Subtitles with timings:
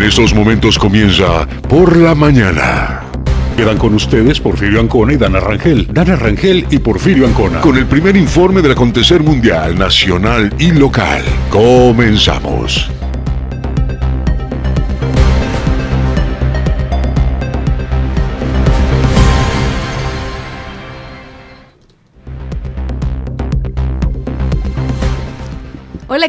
[0.00, 3.02] En estos momentos comienza Por la Mañana.
[3.54, 5.88] Quedan con ustedes Porfirio Ancona y Dana Rangel.
[5.92, 7.60] Dana Rangel y Porfirio Ancona.
[7.60, 11.22] Con el primer informe del acontecer mundial, nacional y local.
[11.50, 12.90] Comenzamos.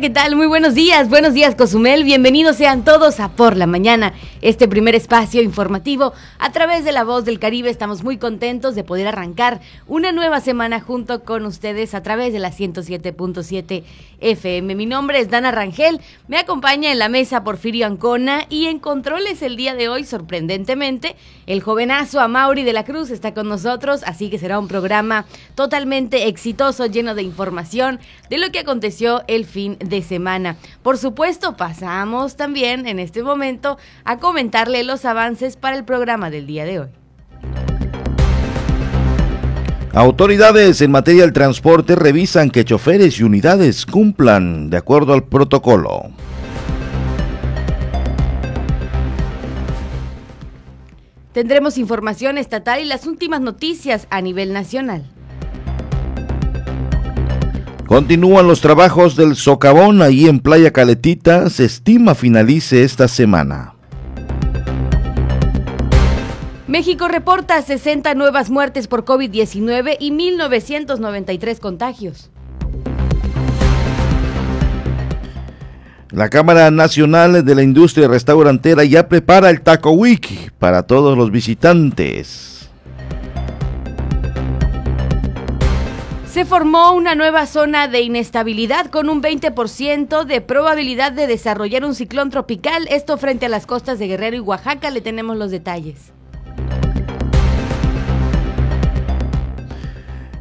[0.01, 0.35] ¿Qué tal?
[0.35, 4.95] Muy buenos días, buenos días Cozumel, bienvenidos sean todos a Por la Mañana, este primer
[4.95, 7.69] espacio informativo a través de La Voz del Caribe.
[7.69, 12.39] Estamos muy contentos de poder arrancar una nueva semana junto con ustedes a través de
[12.39, 13.83] la 107.7
[14.19, 14.75] FM.
[14.75, 19.41] Mi nombre es Dana Rangel, me acompaña en la mesa Porfirio Ancona y en controles
[19.41, 21.15] el día de hoy, sorprendentemente,
[21.47, 26.27] el jovenazo Amauri de la Cruz está con nosotros, así que será un programa totalmente
[26.27, 27.99] exitoso, lleno de información
[28.29, 30.55] de lo que aconteció el fin de semana.
[30.83, 36.47] Por supuesto, pasamos también en este momento a comentarle los avances para el programa del
[36.47, 36.87] día de hoy.
[39.91, 46.03] Autoridades en materia del transporte revisan que choferes y unidades cumplan de acuerdo al protocolo.
[51.33, 55.03] Tendremos información estatal y las últimas noticias a nivel nacional.
[57.85, 61.49] Continúan los trabajos del socavón ahí en Playa Caletita.
[61.49, 63.73] Se estima finalice esta semana.
[66.71, 72.29] México reporta 60 nuevas muertes por COVID-19 y 1.993 contagios.
[76.11, 81.29] La Cámara Nacional de la Industria Restaurantera ya prepara el Taco Week para todos los
[81.29, 82.69] visitantes.
[86.25, 91.95] Se formó una nueva zona de inestabilidad con un 20% de probabilidad de desarrollar un
[91.95, 96.13] ciclón tropical, esto frente a las costas de Guerrero y Oaxaca, le tenemos los detalles.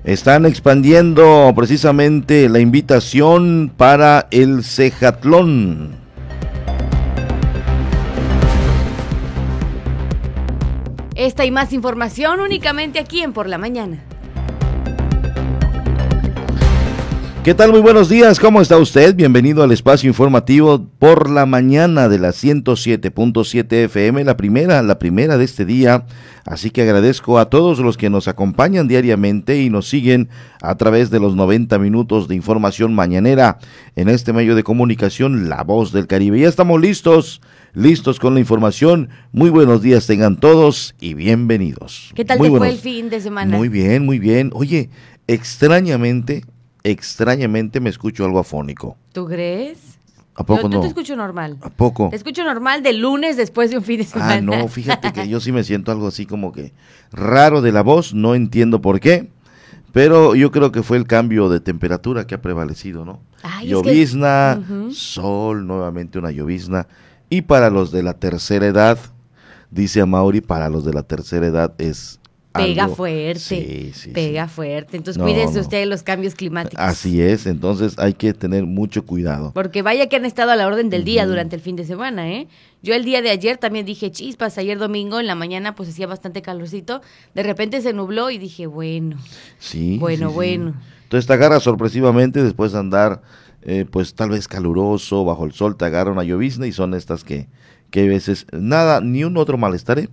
[0.05, 5.95] Están expandiendo precisamente la invitación para el Cejatlón.
[11.15, 14.03] Esta y más información únicamente aquí en Por la Mañana.
[17.51, 17.73] ¿Qué tal?
[17.73, 19.13] Muy buenos días, ¿cómo está usted?
[19.17, 25.37] Bienvenido al espacio informativo por la mañana de la 107.7 FM, la primera, la primera
[25.37, 26.07] de este día.
[26.45, 30.29] Así que agradezco a todos los que nos acompañan diariamente y nos siguen
[30.63, 33.59] a través de los 90 minutos de información mañanera
[33.97, 36.39] en este medio de comunicación, La Voz del Caribe.
[36.39, 37.41] Ya estamos listos,
[37.75, 39.09] listos con la información.
[39.33, 42.13] Muy buenos días tengan todos y bienvenidos.
[42.15, 43.57] ¿Qué tal muy te buenos- fue el fin de semana?
[43.57, 44.51] Muy bien, muy bien.
[44.55, 44.89] Oye,
[45.27, 46.45] extrañamente,
[46.83, 48.97] extrañamente me escucho algo afónico.
[49.13, 49.79] ¿Tú crees?
[50.35, 50.75] ¿A poco yo, no?
[50.77, 51.59] yo te escucho normal.
[51.61, 52.09] ¿A poco?
[52.09, 54.35] Te escucho normal de lunes después de un fin de semana.
[54.35, 56.73] Ah, no, fíjate que yo sí me siento algo así como que
[57.13, 59.29] raro de la voz, no entiendo por qué,
[59.93, 63.21] pero yo creo que fue el cambio de temperatura que ha prevalecido, ¿no?
[63.43, 66.87] Ay, es que- llovizna, sol, nuevamente una llovizna,
[67.29, 68.99] y para los de la tercera edad,
[69.71, 72.20] dice a Mauri, para los de la tercera edad es
[72.53, 73.39] Pega algo- fuerte.
[73.39, 74.55] Sí, sí, Pega sí.
[74.55, 74.97] fuerte.
[74.97, 75.61] Entonces No, cuídense no.
[75.61, 76.85] usted de los cambios climáticos.
[76.85, 79.53] Así es, entonces hay que tener mucho cuidado.
[79.55, 82.29] Porque vaya que han estado a la orden del día durante el fin de semana,
[82.29, 82.49] ¿eh?
[82.83, 86.07] Yo el día de ayer también dije chispas, ayer domingo en la mañana pues hacía
[86.09, 87.03] bastante calorcito,
[87.35, 89.17] de repente se nubló y dije, bueno,
[89.59, 89.99] Sí.
[89.99, 90.75] Bueno, bueno.
[91.05, 93.23] Entonces te agarra sorpresivamente después de andar,
[93.63, 97.23] eh, pues tal vez caluroso, bajo el sol, te agarra una llovizna y son estas
[97.25, 97.49] que,
[97.91, 100.09] que a veces nada, ni un otro malestar, ¿eh?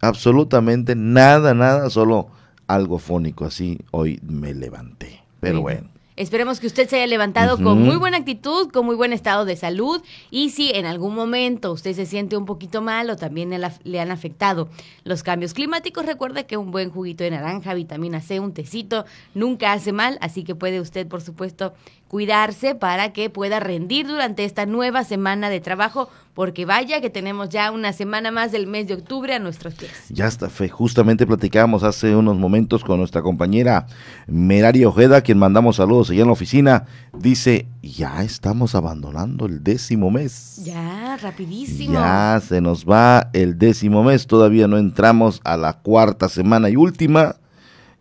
[0.00, 2.28] Absolutamente nada, nada, solo
[2.66, 3.44] algo fónico.
[3.44, 5.22] Así hoy me levanté.
[5.40, 5.88] Pero bueno.
[6.16, 9.54] Esperemos que usted se haya levantado con muy buena actitud, con muy buen estado de
[9.54, 13.60] salud y si en algún momento usted se siente un poquito mal o también le,
[13.84, 14.70] le han afectado
[15.04, 19.74] los cambios climáticos, recuerde que un buen juguito de naranja, vitamina C, un tecito, nunca
[19.74, 21.74] hace mal, así que puede usted, por supuesto,
[22.08, 27.48] cuidarse para que pueda rendir durante esta nueva semana de trabajo, porque vaya que tenemos
[27.48, 29.90] ya una semana más del mes de octubre a nuestros pies.
[30.10, 30.68] Ya está, fe.
[30.68, 33.86] Justamente platicábamos hace unos momentos con nuestra compañera
[34.26, 36.84] Merari Ojeda, quien mandamos saludos allá en la oficina.
[37.18, 40.60] Dice, ya estamos abandonando el décimo mes.
[40.62, 41.94] Ya, rapidísimo.
[41.94, 46.76] Ya se nos va el décimo mes, todavía no entramos a la cuarta semana y
[46.76, 47.36] última.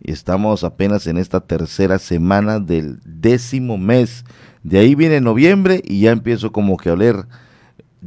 [0.02, 4.26] Y estamos apenas en esta tercera semana del décimo mes.
[4.62, 7.26] De ahí viene noviembre y ya empiezo como que a oler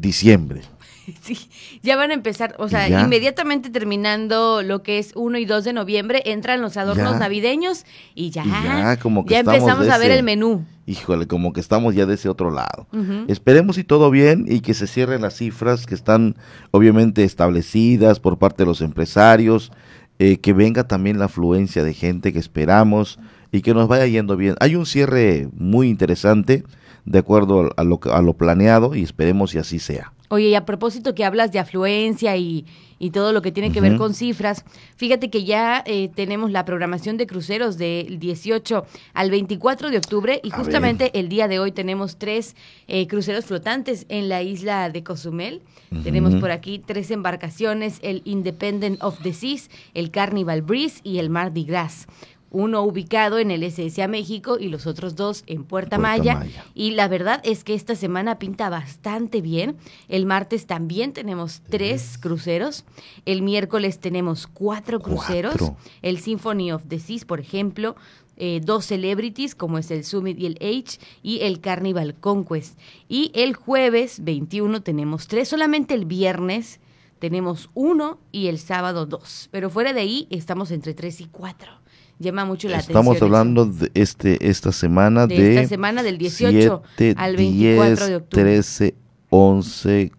[0.01, 0.63] diciembre.
[1.23, 1.39] Sí,
[1.83, 5.73] ya van a empezar, o sea, inmediatamente terminando lo que es 1 y 2 de
[5.73, 10.23] noviembre, entran los adornos navideños y ya, ya, como que ya empezamos a ver el
[10.23, 10.65] menú.
[10.87, 12.87] Híjole, como que estamos ya de ese otro lado.
[13.29, 16.37] Esperemos y todo bien y que se cierren las cifras que están
[16.71, 19.71] obviamente establecidas por parte de los empresarios,
[20.19, 23.19] eh, que venga también la afluencia de gente que esperamos
[23.53, 24.57] y que nos vaya yendo bien.
[24.61, 26.65] Hay un cierre muy interesante
[27.09, 30.13] de acuerdo a lo, a lo planeado y esperemos y así sea.
[30.31, 32.67] Oye, y a propósito que hablas de afluencia y,
[33.13, 34.65] todo lo que tiene que ver con cifras,
[34.97, 38.85] fíjate que ya eh, tenemos la programación de cruceros del 18
[39.15, 42.57] al 24 de octubre y justamente el día de hoy tenemos tres
[42.89, 45.63] eh, cruceros flotantes en la isla de Cozumel.
[46.03, 51.31] Tenemos por aquí tres embarcaciones, el Independent of the Seas, el Carnival Breeze y el
[51.31, 52.09] Mardi Gras
[52.51, 56.47] uno ubicado en el SSA México y los otros dos en Puerta, Maya.
[56.75, 59.77] Y la verdad es que esta semana pinta bastante bien.
[60.09, 62.85] El martes también tenemos tres cruceros.
[63.27, 65.73] El miércoles tenemos cuatro cruceros.
[66.03, 67.97] El Symphony of the Seas, por ejemplo.
[68.41, 72.79] Eh, dos celebrities como es el Summit y el H y el Carnival Conquest.
[73.09, 76.79] Y el jueves 21 tenemos tres, solamente el viernes
[77.19, 79.49] tenemos uno y el sábado dos.
[79.51, 81.73] Pero fuera de ahí estamos entre tres y cuatro
[82.19, 82.99] llama mucho la atención.
[82.99, 86.83] Estamos hablando de este esta semana de, esta semana del 18
[87.17, 88.45] al 24 de octubre.
[88.45, 88.95] 13,
[89.31, 90.13] 11,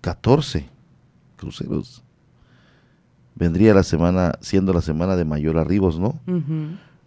[0.00, 0.66] 14
[1.36, 2.02] cruceros.
[3.34, 6.20] Vendría la semana, siendo la semana de mayor arribos, ¿no?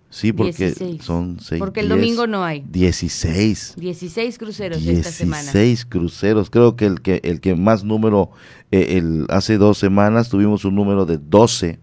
[0.10, 1.60] Sí, porque son seis.
[1.60, 2.64] Porque el domingo no hay.
[2.70, 3.76] 16.
[3.78, 5.44] 16 cruceros esta semana.
[5.44, 6.50] 16 cruceros.
[6.50, 8.32] Creo que el que el que más número,
[8.72, 11.80] eh, el, hace dos semanas tuvimos un número de 12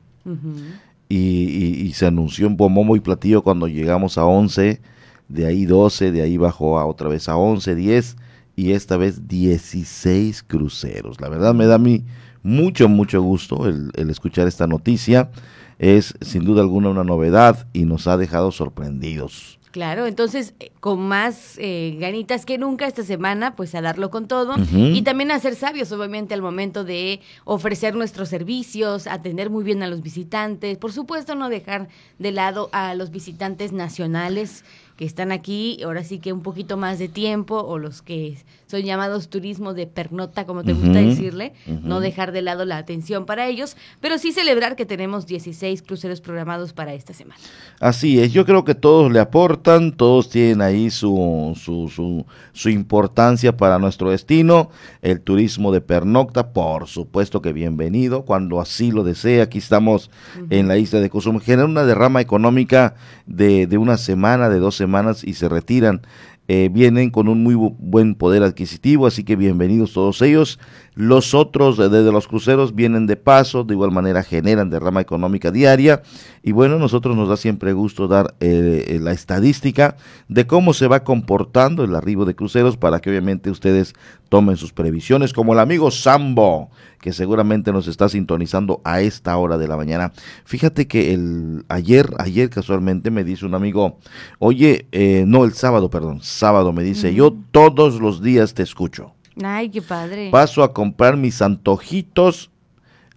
[1.08, 4.80] y, se anunció en Pomomo y Platillo cuando llegamos a 11,
[5.28, 8.16] de ahí 12, de ahí bajó a otra vez a 11, 10
[8.56, 11.20] y esta vez 16 cruceros.
[11.20, 12.04] La verdad me da a mí
[12.42, 15.30] mucho, mucho gusto el escuchar esta noticia.
[15.78, 19.58] Es sin duda alguna una novedad y nos ha dejado sorprendidos.
[19.74, 24.28] Claro, entonces eh, con más eh, ganitas que nunca esta semana, pues a darlo con
[24.28, 24.54] todo.
[24.72, 29.82] Y también a ser sabios, obviamente, al momento de ofrecer nuestros servicios, atender muy bien
[29.82, 31.88] a los visitantes, por supuesto no dejar
[32.20, 34.64] de lado a los visitantes nacionales
[34.96, 38.36] que están aquí, ahora sí que un poquito más de tiempo, o los que
[38.66, 43.26] son llamados turismo de pernota, como te gusta decirle, no dejar de lado la atención
[43.26, 47.40] para ellos, pero sí celebrar que tenemos 16 cruceros programados para esta semana.
[47.80, 52.68] Así es, yo creo que todos le aportan, todos tienen ahí su, su, su, su
[52.68, 54.70] importancia para nuestro destino,
[55.02, 60.10] el turismo de pernocta, por supuesto que bienvenido, cuando así lo desee, aquí estamos
[60.50, 62.94] en la isla de Cozumel, genera una derrama económica
[63.26, 64.83] de, de una semana, de dos semanas
[65.24, 66.02] y se retiran.
[66.46, 70.58] Eh, vienen con un muy buen poder adquisitivo, así que bienvenidos todos ellos.
[70.94, 76.02] Los otros desde los cruceros vienen de paso, de igual manera generan derrama económica diaria.
[76.42, 79.96] Y bueno, nosotros nos da siempre gusto dar eh, eh, la estadística
[80.28, 83.94] de cómo se va comportando el arribo de cruceros para que obviamente ustedes
[84.28, 86.70] tomen sus previsiones, como el amigo Sambo,
[87.00, 90.12] que seguramente nos está sintonizando a esta hora de la mañana.
[90.44, 93.98] Fíjate que el ayer, ayer casualmente me dice un amigo,
[94.38, 99.12] oye, eh, no el sábado, perdón, sábado me dice, yo todos los días te escucho.
[99.42, 100.30] Ay, qué padre.
[100.30, 102.50] Paso a comprar mis antojitos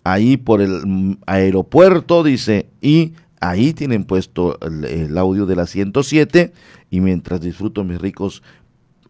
[0.04, 6.54] ahí por el mm, aeropuerto, dice, y ahí tienen puesto el, audio de la 107
[6.90, 8.42] y mientras disfruto mis ricos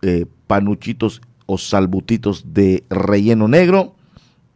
[0.01, 3.95] eh, panuchitos o salbutitos de relleno negro,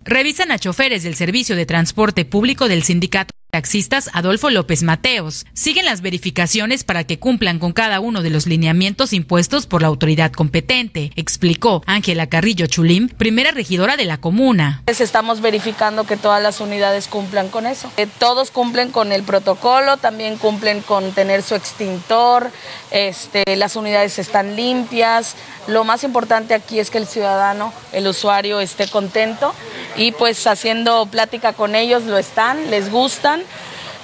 [0.08, 5.46] revisan a choferes del Servicio de Transporte Público del Sindicato taxistas Adolfo López Mateos.
[5.54, 9.88] Siguen las verificaciones para que cumplan con cada uno de los lineamientos impuestos por la
[9.88, 14.84] autoridad competente, explicó Ángela Carrillo Chulim, primera regidora de la comuna.
[14.86, 17.92] Estamos verificando que todas las unidades cumplan con eso.
[17.96, 22.52] Que todos cumplen con el protocolo, también cumplen con tener su extintor,
[22.92, 25.36] este, las unidades están limpias.
[25.68, 29.54] Lo más importante aquí es que el ciudadano, el usuario esté contento
[29.96, 33.37] y pues haciendo plática con ellos lo están, les gustan.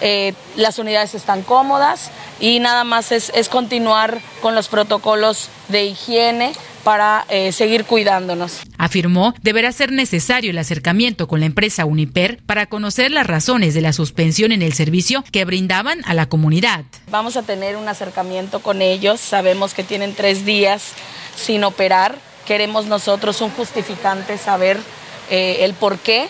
[0.02, 5.86] Eh, las unidades están cómodas y nada más es, es continuar con los protocolos de
[5.86, 8.62] higiene para eh, seguir cuidándonos.
[8.78, 13.82] Afirmó deberá ser necesario el acercamiento con la empresa Uniper para conocer las razones de
[13.82, 16.84] la suspensión en el servicio que brindaban a la comunidad.
[17.10, 20.92] Vamos a tener un acercamiento con ellos, sabemos que tienen tres días
[21.36, 24.78] sin operar, queremos nosotros un justificante, saber
[25.30, 26.28] eh, el por qué,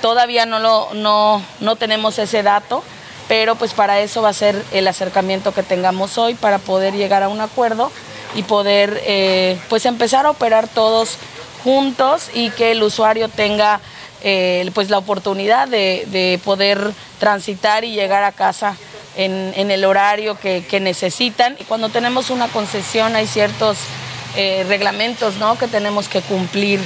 [0.00, 2.82] todavía no, lo, no, no tenemos ese dato
[3.28, 7.22] pero pues para eso va a ser el acercamiento que tengamos hoy para poder llegar
[7.22, 7.90] a un acuerdo
[8.34, 11.16] y poder eh, pues empezar a operar todos
[11.64, 13.80] juntos y que el usuario tenga
[14.22, 18.76] eh, pues la oportunidad de, poder transitar y llegar a casa
[19.16, 21.56] en, el horario que, necesitan.
[21.58, 23.78] Y cuando tenemos una concesión hay ciertos
[24.36, 25.58] eh, reglamentos ¿no?
[25.58, 26.80] que tenemos que cumplir.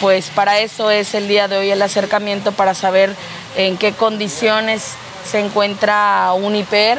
[0.00, 3.14] Pues para eso es el día de hoy el acercamiento para saber
[3.56, 4.94] en qué condiciones
[5.28, 6.98] se encuentra un hiper.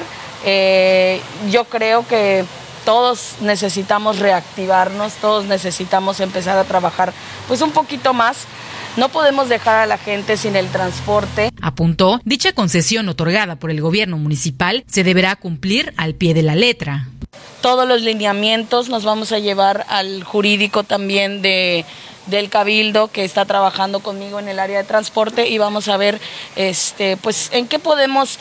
[1.50, 2.44] yo creo que
[2.84, 7.14] todos necesitamos reactivarnos, todos necesitamos empezar a trabajar
[7.48, 8.46] pues un poquito más.
[8.98, 11.52] No podemos dejar a la gente sin el transporte.
[11.62, 16.56] Apuntó, dicha concesión otorgada por el gobierno municipal se deberá cumplir al pie de la
[16.56, 17.08] letra.
[17.62, 21.86] Todos los lineamientos nos vamos a llevar al jurídico también de,
[22.30, 26.20] del cabildo que está trabajando conmigo en el área de transporte y vamos a ver
[26.56, 28.40] este pues en qué podemos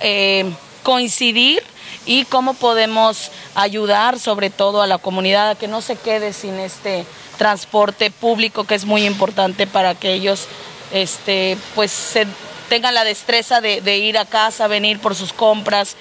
[0.00, 0.50] eh,
[0.82, 1.62] coincidir
[2.06, 6.58] y cómo podemos ayudar sobre todo a la comunidad a que no se quede sin
[6.58, 7.04] este
[7.38, 10.46] transporte público que es muy importante para que ellos
[10.92, 12.26] este, pues se
[12.68, 15.96] tengan la destreza de, ir a casa, venir por sus compras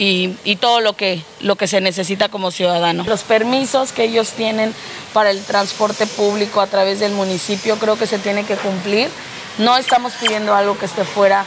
[0.00, 3.04] y, y, todo lo que, lo que se necesita como ciudadano.
[3.06, 4.74] Los permisos que ellos tienen
[5.12, 9.10] para el transporte público a través del municipio creo que se tiene que cumplir.
[9.58, 11.44] No estamos pidiendo algo que esté fuera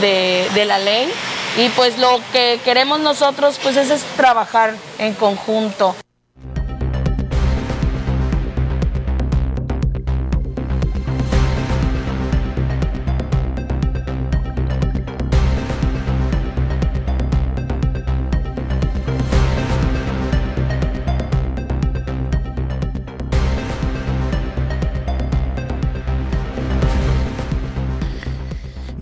[0.00, 1.08] de, de la ley,
[1.56, 5.94] y pues lo que queremos nosotros pues es, es trabajar en conjunto.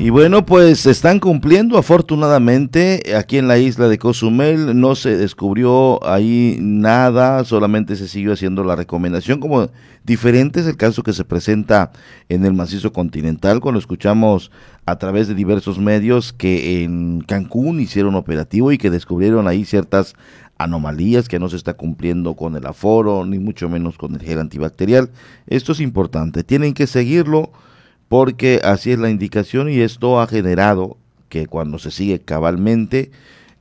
[0.00, 4.80] Y bueno, pues se están cumpliendo afortunadamente aquí en la isla de Cozumel.
[4.80, 9.40] No se descubrió ahí nada, solamente se siguió haciendo la recomendación.
[9.40, 9.68] Como
[10.02, 11.92] diferente es el caso que se presenta
[12.30, 14.50] en el macizo continental, cuando escuchamos
[14.86, 20.14] a través de diversos medios que en Cancún hicieron operativo y que descubrieron ahí ciertas
[20.56, 24.38] anomalías que no se está cumpliendo con el aforo, ni mucho menos con el gel
[24.38, 25.10] antibacterial.
[25.46, 27.52] Esto es importante, tienen que seguirlo
[28.10, 30.96] porque así es la indicación y esto ha generado
[31.28, 33.12] que cuando se sigue cabalmente,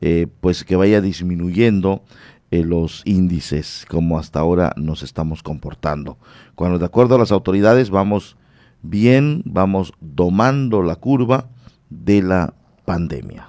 [0.01, 2.01] eh, pues que vaya disminuyendo
[2.49, 6.17] eh, los índices como hasta ahora nos estamos comportando.
[6.55, 8.37] Cuando de acuerdo a las autoridades vamos
[8.81, 11.45] bien, vamos domando la curva
[11.91, 13.48] de la pandemia.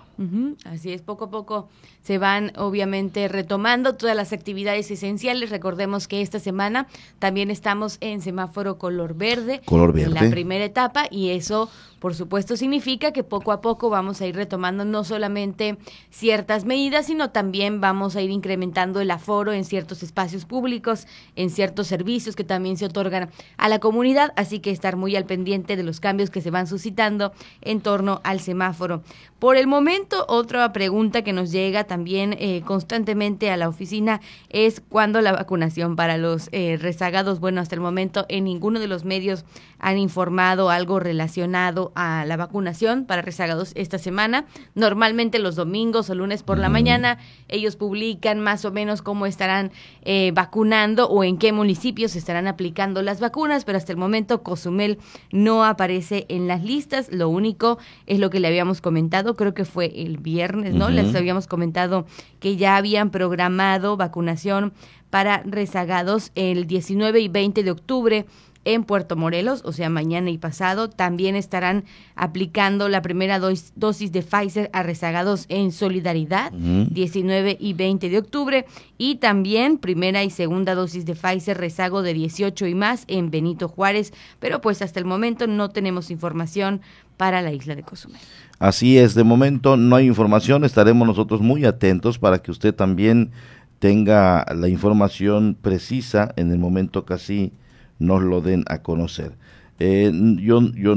[0.65, 1.69] Así es, poco a poco
[2.03, 5.49] se van obviamente retomando todas las actividades esenciales.
[5.49, 10.09] Recordemos que esta semana también estamos en semáforo color verde, color verde.
[10.09, 14.27] en la primera etapa y eso por supuesto significa que poco a poco vamos a
[14.27, 15.77] ir retomando no solamente
[16.11, 21.51] ciertas medidas, sino también vamos a ir incrementando el aforo en ciertos espacios públicos, en
[21.51, 25.77] ciertos servicios que también se otorgan a la comunidad, así que estar muy al pendiente
[25.77, 29.03] de los cambios que se van suscitando en torno al semáforo.
[29.39, 34.83] Por el momento, otra pregunta que nos llega también eh, constantemente a la oficina es
[34.87, 37.41] cuándo la vacunación para los eh, rezagados.
[37.41, 39.47] Bueno, hasta el momento en ninguno de los medios
[39.79, 44.47] han informado algo relacionado a la vacunación para rezagados esta semana.
[44.75, 49.73] Normalmente los domingos o lunes por la mañana ellos publican más o menos cómo estarán
[50.03, 54.99] eh, vacunando o en qué municipios estarán aplicando las vacunas, pero hasta el momento Cozumel
[55.33, 57.11] no aparece en las listas.
[57.13, 60.91] Lo único es lo que le habíamos comentado, creo que fue el viernes, ¿no?
[60.91, 62.07] Les habíamos comentado
[62.39, 64.73] que ya habían programado vacunación
[65.11, 68.27] para rezagados el 19 y 20 de octubre
[68.65, 70.91] en Puerto Morelos, o sea, mañana y pasado.
[70.91, 78.09] También estarán aplicando la primera dosis de Pfizer a rezagados en Solidaridad, 19 y 20
[78.09, 78.67] de octubre.
[78.99, 83.69] Y también primera y segunda dosis de Pfizer rezago de 18 y más en Benito
[83.69, 84.13] Juárez.
[84.39, 86.83] Pero pues hasta el momento no tenemos información
[87.17, 88.21] para la isla de Cozumel.
[88.59, 93.31] Así es, de momento no hay información, estaremos nosotros muy atentos para que usted también
[93.79, 97.53] tenga la información precisa en el momento que así
[98.01, 99.37] nos lo den a conocer.
[99.79, 100.11] Eh,
[100.41, 100.95] yo, yo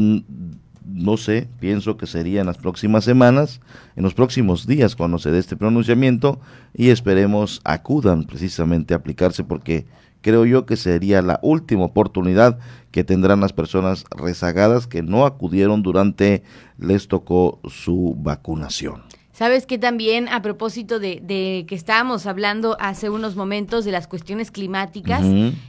[0.85, 3.61] no sé, pienso que sería en las próximas semanas,
[3.95, 6.39] en los próximos días cuando se dé este pronunciamiento
[6.73, 9.85] y esperemos acudan precisamente a aplicarse porque
[10.21, 12.59] creo yo que sería la última oportunidad
[12.91, 16.43] que tendrán las personas rezagadas que no acudieron durante
[16.77, 19.03] les tocó su vacunación.
[19.33, 24.51] Sabes que también a propósito de, que estábamos hablando hace unos momentos de las cuestiones
[24.51, 25.23] climáticas,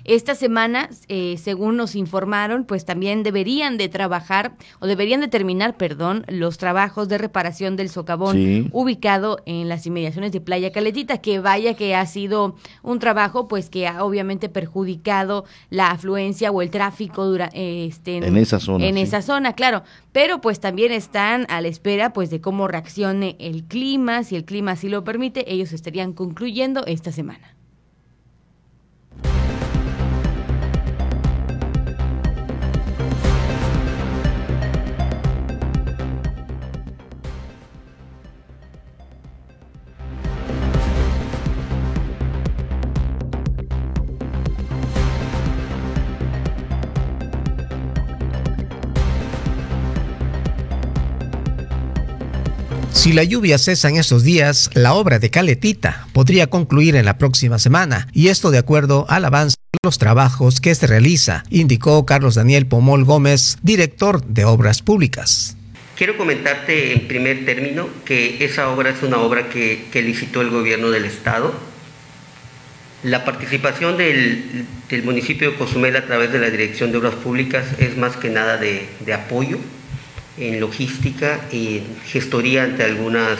[0.05, 5.79] esta semana, eh, según nos informaron, pues también deberían de trabajar o deberían de terminar,
[5.79, 11.38] perdón, los trabajos de reparación del socavón ubicado en las inmediaciones de Playa Caletita, que
[11.38, 16.68] vaya que ha sido un trabajo pues que ha obviamente perjudicado la afluencia o el
[16.68, 18.85] tráfico dura, este, en, esa zona.
[18.85, 23.37] En esa zona, claro, pero pues también están a la espera pues de cómo reaccione
[23.38, 27.53] el el clima, si el clima así lo permite, ellos estarían concluyendo esta semana.
[53.04, 57.18] Si la lluvia cesa en estos días, la obra de Caletita podría concluir en la
[57.18, 62.06] próxima semana, y esto de acuerdo al avance de los trabajos que se realiza, indicó
[62.06, 65.54] Carlos Daniel Pomol Gómez, director de Obras Públicas.
[65.98, 70.90] Quiero comentarte en primer término que esa obra es una obra que, licitó el gobierno
[70.90, 71.52] del estado.
[73.02, 74.64] La participación del,
[75.04, 78.56] municipio de Cozumel a través de la Dirección de Obras Públicas es más que nada
[78.56, 79.58] de apoyo
[80.38, 83.38] en logística y gestoría ante algunas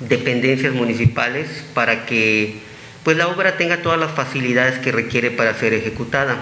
[0.00, 2.60] dependencias municipales para que
[3.04, 6.38] pues la obra tenga todas las facilidades que requiere para ser ejecutada.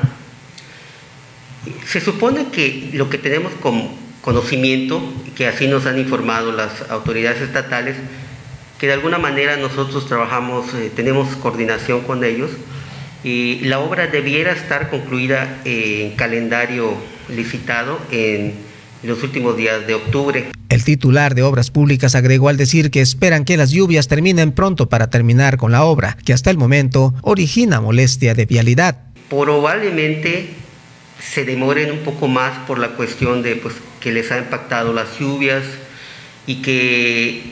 [1.86, 5.00] Se supone que lo que tenemos como conocimiento,
[5.36, 7.96] que así nos han informado las autoridades estatales,
[8.78, 12.50] que de alguna manera nosotros trabajamos, eh, tenemos coordinación con ellos,
[13.22, 16.94] y la obra debiera estar concluida en calendario
[17.28, 18.65] licitado en
[19.02, 20.46] los últimos días de octubre.
[20.68, 24.88] El titular de Obras Públicas agregó al decir que esperan que las lluvias terminen pronto
[24.88, 28.98] para terminar con la obra, que hasta el momento origina molestia de vialidad.
[29.28, 30.50] Probablemente
[31.20, 35.18] se demoren un poco más por la cuestión de pues, que les ha impactado las
[35.18, 35.62] lluvias
[36.46, 37.42] y que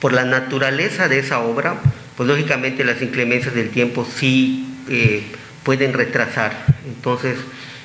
[0.00, 1.80] por la naturaleza de esa obra,
[2.16, 5.22] pues lógicamente las inclemencias del tiempo sí eh,
[5.62, 6.66] pueden retrasar.
[6.86, 7.36] Entonces,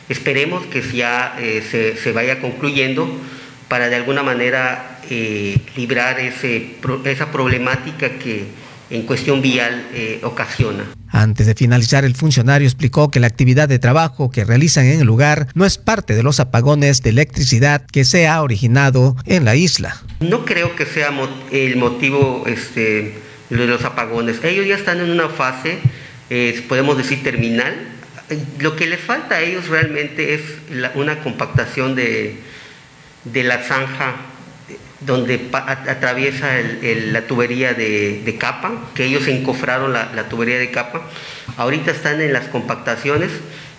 [0.09, 3.09] Esperemos que ya eh, se, vaya concluyendo
[3.67, 8.45] para de alguna manera eh, librar ese, esa problemática que
[8.89, 10.83] en cuestión vial eh, ocasiona.
[11.07, 15.07] Antes de finalizar, el funcionario explicó que la actividad de trabajo que realizan en el
[15.07, 19.55] lugar no es parte de los apagones de electricidad que se ha originado en la
[19.55, 20.01] isla.
[20.19, 21.13] No creo que sea
[21.51, 23.15] el motivo este,
[23.49, 24.43] de los apagones.
[24.43, 25.79] Ellos ya están en una fase,
[26.67, 27.91] podemos decir, terminal
[28.59, 30.41] lo que les falta a ellos realmente es
[30.95, 32.37] una compactación de,
[33.25, 34.15] la zanja
[35.01, 36.47] donde atraviesa
[36.81, 41.01] la tubería de, capa, que ellos encofraron la, tubería de capa.
[41.57, 43.31] Ahorita están en las compactaciones.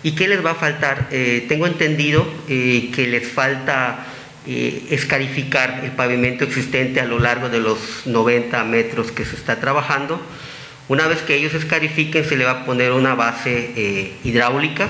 [0.05, 1.07] ¿Y qué les va a faltar?
[1.11, 4.05] Eh, tengo entendido eh, que les falta
[4.45, 9.61] eh, escarificar el pavimento existente a lo largo de los 90 metros que se está
[9.61, 10.21] trabajando
[10.87, 14.87] una vez que ellos escarifiquen, se le va a poner una base eh, hidráulica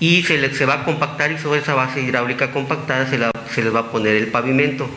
[0.00, 3.18] y se, se va a compactar y sobre esa base hidráulica compactada se,
[3.54, 4.88] se les va a poner el pavimento.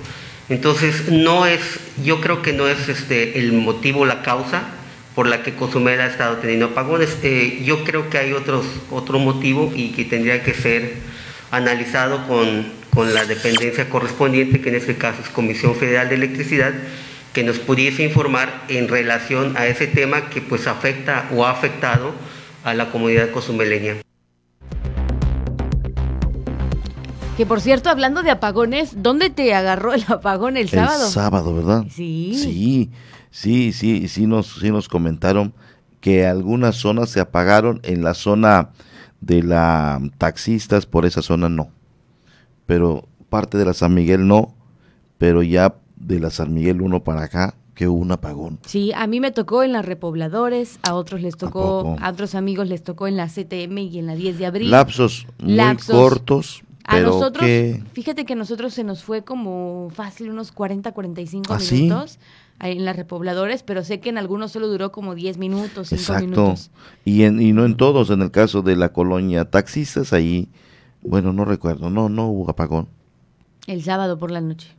[0.50, 1.62] Entonces, no es,
[2.04, 4.64] yo creo que no es este, el motivo, la causa
[5.16, 7.18] por la que Cozumel ha estado teniendo apagones.
[7.24, 10.96] Eh, yo creo que hay otros, otro motivo y que tendría que ser
[11.52, 16.74] analizado con, con la dependencia correspondiente, que en este caso es Comisión Federal de Electricidad,
[17.34, 22.12] que nos pudiese informar en relación a ese tema que pues afecta o ha afectado
[22.64, 23.96] a la comunidad cozumeleña.
[27.38, 31.06] Que por cierto, hablando de apagones, ¿dónde te agarró el apagón el sábado?
[31.06, 31.86] El sábado, ¿verdad?
[31.90, 32.36] Sí.
[32.36, 32.92] Sí,
[33.32, 35.54] sí, sí, sí nos, sí nos comentaron
[36.02, 38.70] que algunas zonas se apagaron en la zona
[39.22, 41.72] de la taxistas por esa zona no.
[42.66, 44.54] Pero parte de la San Miguel no,
[45.18, 48.60] pero ya de la San Miguel 1 para acá que hubo un apagón.
[48.66, 52.68] Sí, a mí me tocó en las repobladores, a otros les tocó, a, otros amigos
[52.68, 54.70] les tocó en la CTM y en la 10 de abril.
[54.70, 56.64] Lapsos muy cortos.
[56.84, 57.50] A nosotros,
[57.94, 62.20] fíjate que a nosotros se nos fue como fácil unos 40, 45 ¿Ah, minutos
[62.60, 66.24] en las repobladores, pero sé que en algunos solo duró como 10 minutos, 5 Exacto.
[66.24, 66.72] minutos.
[67.06, 70.50] Y, en, y no en todos, en el caso de la colonia taxistas, ahí,
[71.02, 72.88] bueno, no recuerdo, no, no hubo apagón.
[73.68, 74.76] El sábado por la noche.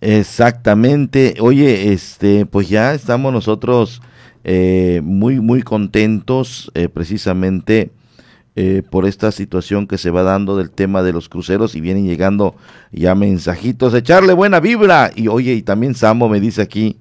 [0.02, 1.36] Exactamente.
[1.40, 4.02] Oye, este, pues ya estamos nosotros
[4.44, 7.92] eh, muy, muy contentos eh, precisamente
[8.56, 12.06] eh, por esta situación que se va dando del tema de los cruceros y vienen
[12.06, 12.56] llegando
[12.92, 15.12] ya mensajitos, echarle buena vibra.
[15.16, 16.98] Y oye, y también Sambo me dice aquí,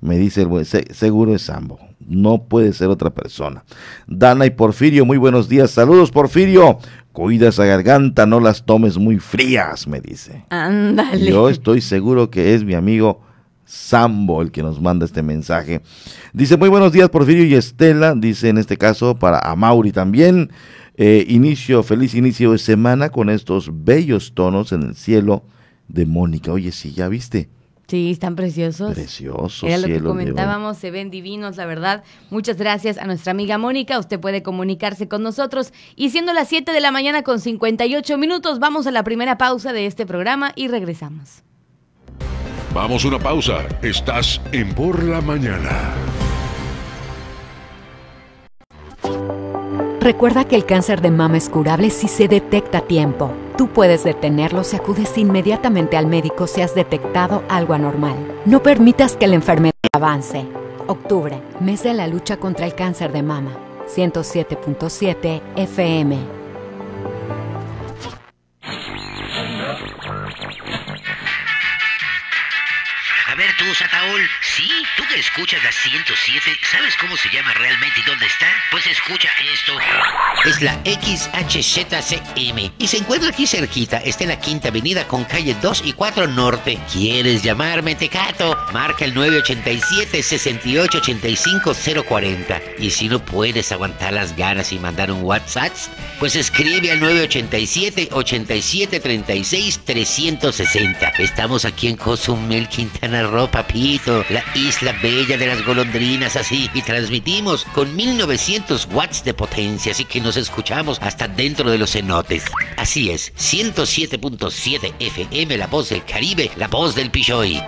[0.00, 3.64] me dice el seguro es Sambo, no puede ser otra persona.
[4.06, 6.78] Dana y Porfirio, muy buenos días, saludos Porfirio,
[7.14, 10.44] Cuida esa garganta, no las tomes muy frías, me dice.
[10.50, 11.30] Ándale.
[11.30, 13.20] Yo estoy seguro que es mi amigo
[13.64, 15.80] Sambo el que nos manda este mensaje.
[16.32, 18.16] Dice, muy buenos días, Porfirio y Estela.
[18.16, 20.50] Dice en este caso para Amauri también.
[20.96, 25.44] Eh, inicio, feliz inicio de semana con estos bellos tonos en el cielo
[25.86, 26.50] de Mónica.
[26.50, 27.48] Oye, sí, ya viste.
[27.86, 28.94] Sí, están preciosos.
[28.94, 29.68] Preciosos.
[29.68, 32.02] Era lo que comentábamos, se ven divinos, la verdad.
[32.30, 33.98] Muchas gracias a nuestra amiga Mónica.
[33.98, 35.72] Usted puede comunicarse con nosotros.
[35.94, 39.72] Y siendo las 7 de la mañana con 58 minutos, vamos a la primera pausa
[39.72, 41.42] de este programa y regresamos.
[42.72, 43.66] Vamos a una pausa.
[43.82, 45.94] Estás en Por la Mañana.
[50.00, 53.32] Recuerda que el cáncer de mama es curable si se detecta a tiempo.
[53.56, 58.16] Tú puedes detenerlo si acudes inmediatamente al médico si has detectado algo anormal.
[58.46, 60.44] No permitas que la enfermedad avance.
[60.88, 63.52] Octubre, mes de la lucha contra el cáncer de mama.
[63.86, 66.43] 107.7 FM.
[73.74, 78.46] Sataol, sí, tú que escuchas la 107, ¿sabes cómo se llama realmente y dónde está?
[78.70, 79.76] Pues escucha esto.
[80.44, 85.56] Es la XHZCM y se encuentra aquí cerquita, está en la Quinta Avenida con calle
[85.60, 86.78] 2 y 4 Norte.
[86.92, 88.56] ¿Quieres llamarme Tecato?
[88.72, 91.74] Marca el 987 6885
[92.06, 92.60] 040.
[92.78, 95.72] Y si no puedes aguantar las ganas y mandar un WhatsApp,
[96.18, 101.08] pues escribe al 987 87 36 360.
[101.18, 103.50] Estamos aquí en Cozumel, Quintana Roo,
[104.30, 110.04] la isla bella de las golondrinas, así, y transmitimos con 1900 watts de potencia, así
[110.04, 112.44] que nos escuchamos hasta dentro de los cenotes.
[112.76, 117.60] Así es, 107.7 FM, la voz del Caribe, la voz del Pichoy.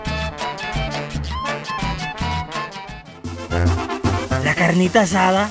[4.45, 5.51] La carnita asada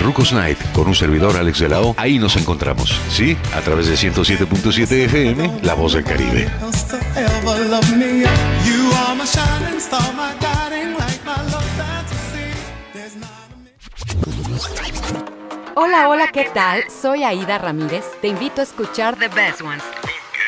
[0.00, 1.94] Rucos Night, con un servidor Alex de la O.
[1.96, 3.36] Ahí nos encontramos, ¿sí?
[3.54, 6.50] A través de 107.7 FM, La Voz del Caribe.
[15.76, 16.82] Hola, hola, ¿qué tal?
[16.90, 18.04] Soy Aida Ramírez.
[18.20, 19.84] Te invito a escuchar The Best Ones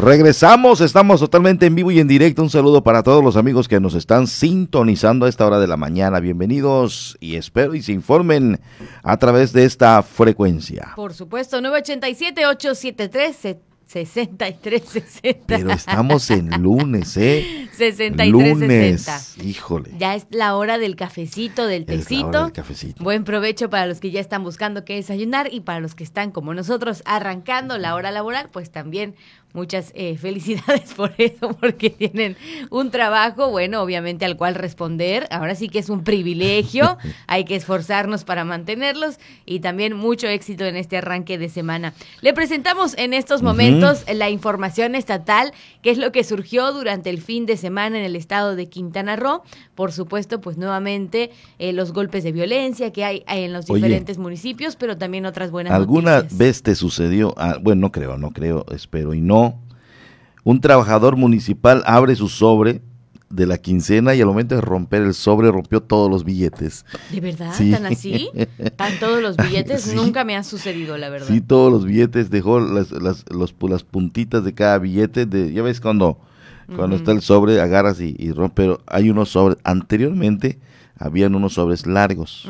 [0.00, 2.42] Regresamos, estamos totalmente en vivo y en directo.
[2.42, 5.76] Un saludo para todos los amigos que nos están sintonizando a esta hora de la
[5.76, 6.18] mañana.
[6.18, 8.58] Bienvenidos y espero y se informen
[9.02, 10.92] a través de esta frecuencia.
[10.96, 13.58] Por supuesto, 987-873.
[13.92, 15.44] 6360.
[15.46, 17.68] Pero estamos en lunes, ¿eh?
[17.72, 18.26] 6360.
[18.26, 19.36] Lunes.
[19.44, 19.90] Híjole.
[19.98, 22.04] Ya es la hora del cafecito, del tecito.
[22.04, 23.04] Es la hora del cafecito.
[23.04, 26.30] Buen provecho para los que ya están buscando qué desayunar y para los que están
[26.30, 29.14] como nosotros arrancando la hora laboral, pues también
[29.52, 32.36] muchas eh, felicidades por eso, porque tienen
[32.70, 35.26] un trabajo, bueno, obviamente al cual responder.
[35.30, 40.64] Ahora sí que es un privilegio, hay que esforzarnos para mantenerlos y también mucho éxito
[40.64, 41.94] en este arranque de semana.
[42.20, 47.20] Le presentamos en estos momentos la información estatal, que es lo que surgió durante el
[47.20, 49.42] fin de semana en el estado de Quintana Roo.
[49.74, 54.76] Por supuesto, pues nuevamente eh, los golpes de violencia que hay, en los diferentes municipios,
[54.76, 57.34] pero también otras buenas ¿Alguna vez te sucedió?
[57.36, 59.41] Ah, bueno, no creo, no creo, espero y no
[60.44, 62.82] un trabajador municipal abre su sobre
[63.30, 66.84] de la quincena y al momento de romper el sobre rompió todos los billetes.
[67.10, 67.54] ¿De verdad?
[67.56, 68.28] ¿Tan así?
[68.76, 69.94] ¿Tan todos los billetes?
[69.94, 71.28] Nunca me ha sucedido, la verdad.
[71.28, 75.24] Sí, todos los billetes, dejó las, las, los, las puntitas de cada billete.
[75.24, 76.18] De, ya ves cuando,
[76.76, 79.56] cuando está el sobre, agarras y, y rompe, pero hay unos sobres.
[79.64, 80.58] Anteriormente
[80.98, 82.48] habían unos sobres largos.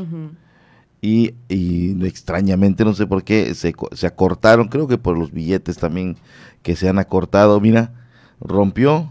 [1.04, 5.76] Y, y, extrañamente, no sé por qué, se, se acortaron, creo que por los billetes
[5.76, 6.16] también
[6.62, 7.92] que se han acortado, mira,
[8.40, 9.10] rompió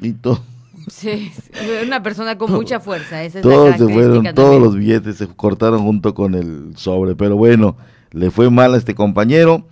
[0.00, 0.40] y todo.
[0.88, 1.32] Sí,
[1.84, 5.26] una persona con mucha fuerza, esa es todos la se fueron, todos los billetes se
[5.26, 7.76] cortaron junto con el sobre, pero bueno,
[8.12, 9.66] le fue mal a este compañero.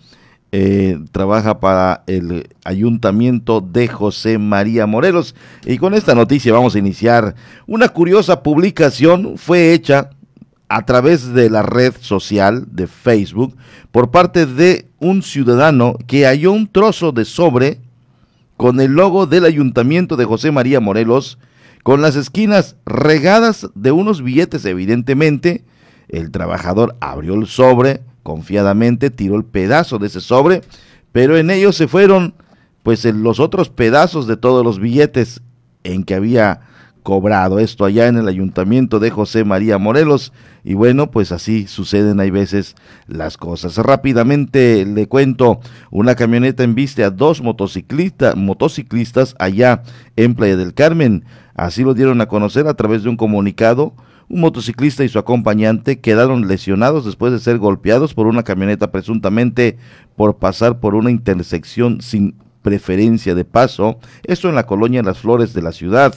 [0.56, 5.34] Eh, trabaja para el ayuntamiento de José María Morelos.
[5.66, 7.34] Y con esta noticia vamos a iniciar.
[7.66, 10.10] Una curiosa publicación fue hecha
[10.74, 13.56] a través de la red social de Facebook
[13.92, 17.78] por parte de un ciudadano que halló un trozo de sobre
[18.56, 21.38] con el logo del ayuntamiento de José María Morelos,
[21.84, 25.64] con las esquinas regadas de unos billetes evidentemente.
[26.08, 30.62] El trabajador abrió el sobre, confiadamente tiró el pedazo de ese sobre,
[31.12, 32.34] pero en ellos se fueron
[32.82, 35.40] pues los otros pedazos de todos los billetes
[35.84, 36.62] en que había
[37.04, 37.60] cobrado.
[37.60, 40.32] Esto allá en el ayuntamiento de José María Morelos.
[40.64, 42.74] Y bueno, pues así suceden hay veces
[43.06, 43.76] las cosas.
[43.76, 45.60] Rápidamente le cuento,
[45.92, 49.82] una camioneta embiste a dos motociclistas, motociclistas allá
[50.16, 51.24] en Playa del Carmen.
[51.54, 53.94] Así lo dieron a conocer a través de un comunicado.
[54.28, 59.76] Un motociclista y su acompañante quedaron lesionados después de ser golpeados por una camioneta presuntamente
[60.16, 62.34] por pasar por una intersección sin
[62.64, 66.14] preferencia de paso, esto en la colonia Las Flores de la ciudad.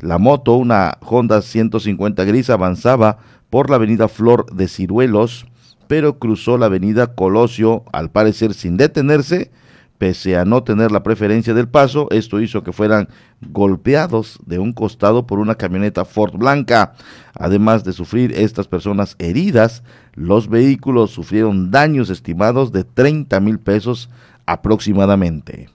[0.00, 3.18] La moto, una Honda 150 gris, avanzaba
[3.50, 5.46] por la avenida Flor de Ciruelos,
[5.86, 9.50] pero cruzó la avenida Colosio, al parecer sin detenerse,
[9.98, 13.08] pese a no tener la preferencia del paso, esto hizo que fueran
[13.40, 16.94] golpeados de un costado por una camioneta Ford blanca.
[17.34, 19.82] Además de sufrir estas personas heridas,
[20.14, 24.10] los vehículos sufrieron daños estimados de 30 mil pesos
[24.44, 25.68] aproximadamente.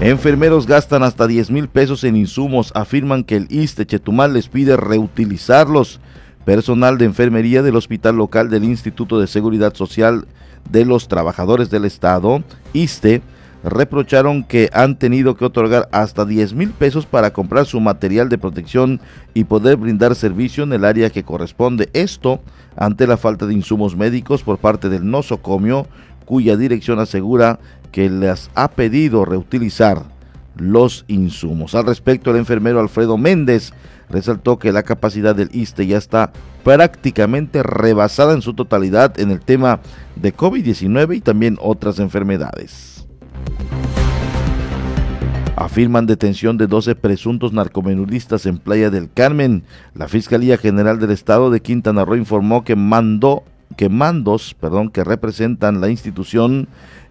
[0.00, 4.76] Enfermeros gastan hasta 10 mil pesos en insumos, afirman que el ISTE Chetumal les pide
[4.76, 6.00] reutilizarlos.
[6.44, 10.26] Personal de enfermería del hospital local del Instituto de Seguridad Social
[10.68, 12.42] de los Trabajadores del Estado,
[12.74, 13.22] ISTE,
[13.62, 18.36] reprocharon que han tenido que otorgar hasta 10 mil pesos para comprar su material de
[18.36, 19.00] protección
[19.32, 21.88] y poder brindar servicio en el área que corresponde.
[21.94, 22.40] Esto
[22.76, 25.86] ante la falta de insumos médicos por parte del nosocomio,
[26.26, 27.58] cuya dirección asegura
[27.94, 30.02] que les ha pedido reutilizar
[30.56, 31.76] los insumos.
[31.76, 33.72] Al respecto, el enfermero Alfredo Méndez
[34.10, 36.32] resaltó que la capacidad del ISTE ya está
[36.64, 39.78] prácticamente rebasada en su totalidad en el tema
[40.16, 43.06] de COVID-19 y también otras enfermedades.
[45.54, 49.62] Afirman detención de 12 presuntos narcomenudistas en Playa del Carmen.
[49.94, 53.44] La Fiscalía General del Estado de Quintana Roo informó que mandó
[53.76, 56.68] que mandos, perdón, que representan la institución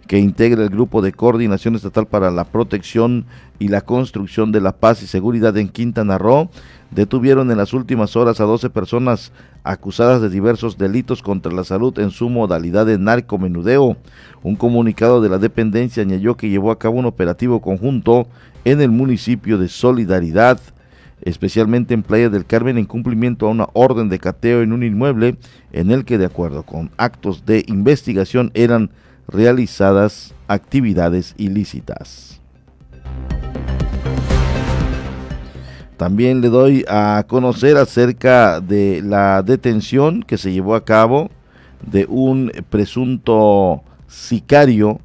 [0.07, 3.25] que integra el Grupo de Coordinación Estatal para la Protección
[3.59, 6.49] y la Construcción de la Paz y Seguridad en Quintana Roo,
[6.91, 9.31] detuvieron en las últimas horas a 12 personas
[9.63, 13.97] acusadas de diversos delitos contra la salud en su modalidad de narcomenudeo.
[14.43, 18.27] Un comunicado de la dependencia añadió que llevó a cabo un operativo conjunto
[18.65, 20.59] en el municipio de Solidaridad,
[21.25, 25.37] especialmente en Playa del Carmen, en cumplimiento a una orden de cateo en un inmueble
[25.71, 28.91] en el que, de acuerdo con actos de investigación, eran
[29.27, 32.41] realizadas actividades ilícitas.
[35.97, 41.29] También le doy a conocer acerca de la detención que se llevó a cabo
[41.85, 44.99] de un presunto sicario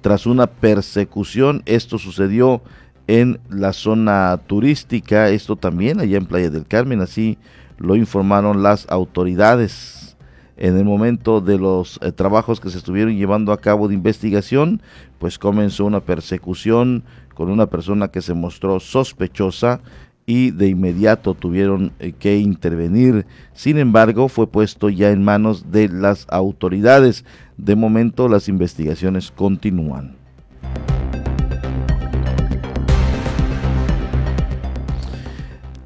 [0.00, 1.62] tras una persecución.
[1.66, 2.62] Esto sucedió en
[3.06, 7.38] la zona turística, esto también allá en Playa del Carmen, así
[7.78, 10.16] lo informaron las autoridades
[10.56, 14.80] en el momento de los eh, trabajos que se estuvieron llevando a cabo de investigación,
[15.18, 19.80] pues comenzó una persecución con una persona que se mostró sospechosa
[20.26, 23.26] y de inmediato tuvieron eh, que intervenir.
[23.52, 27.24] Sin embargo, fue puesto ya en manos de las autoridades.
[27.56, 30.16] De momento las investigaciones continúan.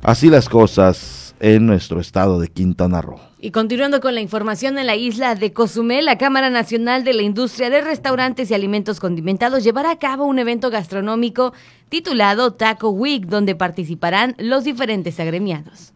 [0.08, 3.20] Así las cosas en nuestro estado de Quintana Roo.
[3.40, 7.20] Y continuando con la información en la isla de Cozumel, la Cámara Nacional de la
[7.20, 11.52] Industria de Restaurantes y Alimentos Condimentados llevará a cabo un evento gastronómico
[11.90, 15.92] titulado Taco Week, donde participarán los diferentes agremiados.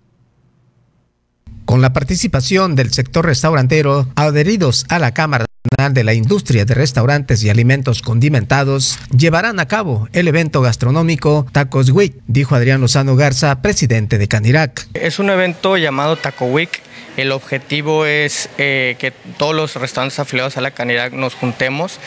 [1.64, 6.74] Con la participación del sector restaurantero, adheridos a la Cámara Nacional de la Industria de
[6.74, 13.16] Restaurantes y Alimentos Condimentados, llevarán a cabo el evento gastronómico Tacos Week, dijo Adrián Lozano
[13.16, 14.86] Garza, presidente de Canirac.
[14.94, 16.82] Es un evento llamado Taco Week
[17.16, 21.98] el objetivo es eh, que todos los restaurantes afiliados a la Canidad nos juntemos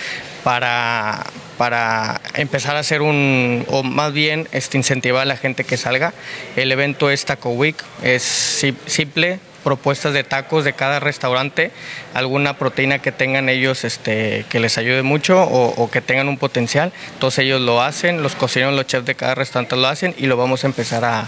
[0.46, 1.26] para,
[1.58, 6.14] para empezar a hacer un, o más bien este, incentivar a la gente que salga.
[6.56, 8.22] El evento es Taco Week, es
[8.86, 11.72] simple, propuestas de tacos de cada restaurante,
[12.14, 16.94] alguna proteína que tengan ellos este, que les ayude mucho o, que tengan un potencial.
[17.18, 20.38] Todos ellos lo hacen, los cocineros, los chefs de cada restaurante lo hacen y lo
[20.38, 21.28] vamos a empezar a,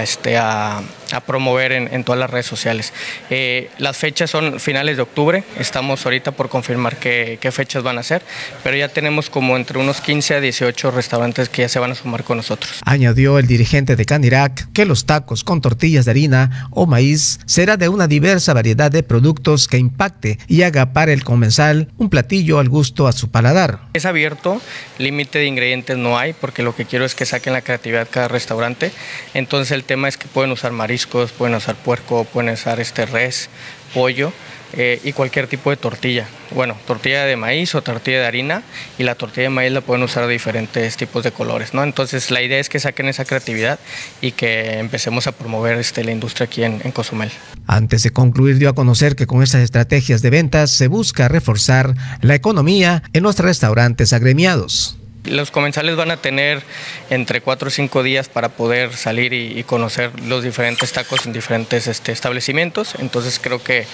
[0.00, 0.82] este, a,
[1.26, 2.92] promover en, todas las redes sociales.
[3.30, 7.98] Eh, las fechas son finales de octubre, estamos ahorita por confirmar qué, qué, fechas van
[7.98, 8.22] a ser,
[8.64, 11.94] pero ya tenemos como entre unos 15 a 18 restaurantes que ya se van a
[11.94, 12.80] sumar con nosotros.
[12.84, 17.66] Añadió el dirigente de Canirac que los tacos con tortillas de harina o maíz se
[17.76, 22.60] de una diversa variedad de productos que impacte y haga para el comensal un platillo
[22.60, 23.80] al gusto a su paladar.
[23.92, 24.62] Es abierto,
[24.98, 28.28] límite de ingredientes no hay, porque lo que quiero es que saquen la creatividad cada
[28.28, 28.92] restaurante.
[29.34, 33.48] Entonces el tema es que pueden usar mariscos, pueden usar puerco, pueden usar este res,
[33.94, 34.32] pollo
[34.72, 36.26] eh, y cualquier tipo de tortilla.
[36.50, 38.62] Bueno, tortilla de maíz o tortilla de harina
[38.98, 41.82] y la tortilla de maíz la pueden usar de diferentes tipos de colores, ¿no?
[41.82, 43.78] Entonces la idea es que saquen esa creatividad
[44.20, 47.30] y que empecemos a promover este, la industria aquí en, en Cozumel.
[47.66, 51.94] Antes de concluir dio a conocer que con estas estrategias de ventas se busca reforzar
[52.20, 54.96] la economía en los restaurantes agremiados.
[55.28, 56.62] Los comensales van a tener
[57.10, 61.86] entre cuatro o cinco días para poder salir y, conocer los diferentes tacos en diferentes
[61.86, 63.86] este, establecimientos, entonces creo que,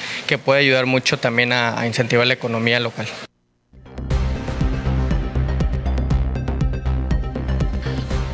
[0.45, 3.07] puede ayudar mucho también a, incentivar la economía local.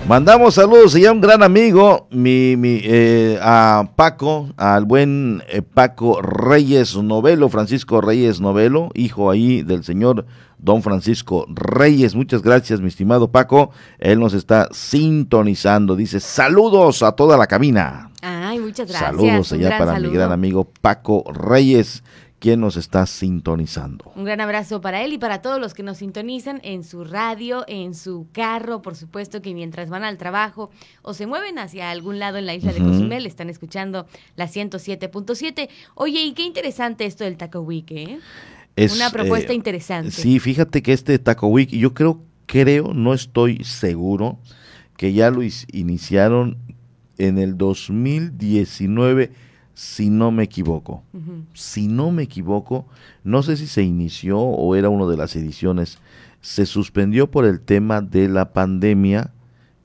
[0.08, 6.22] Mandamos saludos y a un gran amigo, mi, eh, a Paco, al buen eh, Paco
[6.22, 10.24] Reyes Novelo, Francisco Reyes Novelo, hijo ahí del señor
[10.58, 12.14] don Francisco Reyes.
[12.14, 13.70] Muchas gracias, mi estimado Paco.
[13.98, 15.96] Él nos está sintonizando.
[15.96, 18.10] Dice saludos a toda la cabina.
[18.22, 19.10] Ay, muchas gracias.
[19.10, 22.02] Saludos allá para mi gran amigo Paco Reyes
[22.38, 24.12] quien nos está sintonizando.
[24.14, 27.64] Un gran abrazo para él y para todos los que nos sintonizan en su radio,
[27.66, 30.70] en su carro, por supuesto que mientras van al trabajo
[31.02, 34.06] o se mueven hacia algún lado en la isla de Cozumel, están escuchando
[34.36, 35.68] la 107.7.
[35.94, 38.20] Oye, y qué interesante esto del Taco Week, ¿eh?
[38.78, 40.12] Es, Una propuesta eh, interesante.
[40.12, 44.38] Sí, fíjate que este Taco Week, yo creo, creo, no estoy seguro,
[44.96, 45.40] que ya lo
[45.72, 46.56] iniciaron
[47.18, 49.32] en el 2019,
[49.74, 51.02] si no me equivoco.
[51.54, 52.86] Si no me equivoco,
[53.24, 55.98] no sé si se inició o era una de las ediciones,
[56.40, 59.32] se suspendió por el tema de la pandemia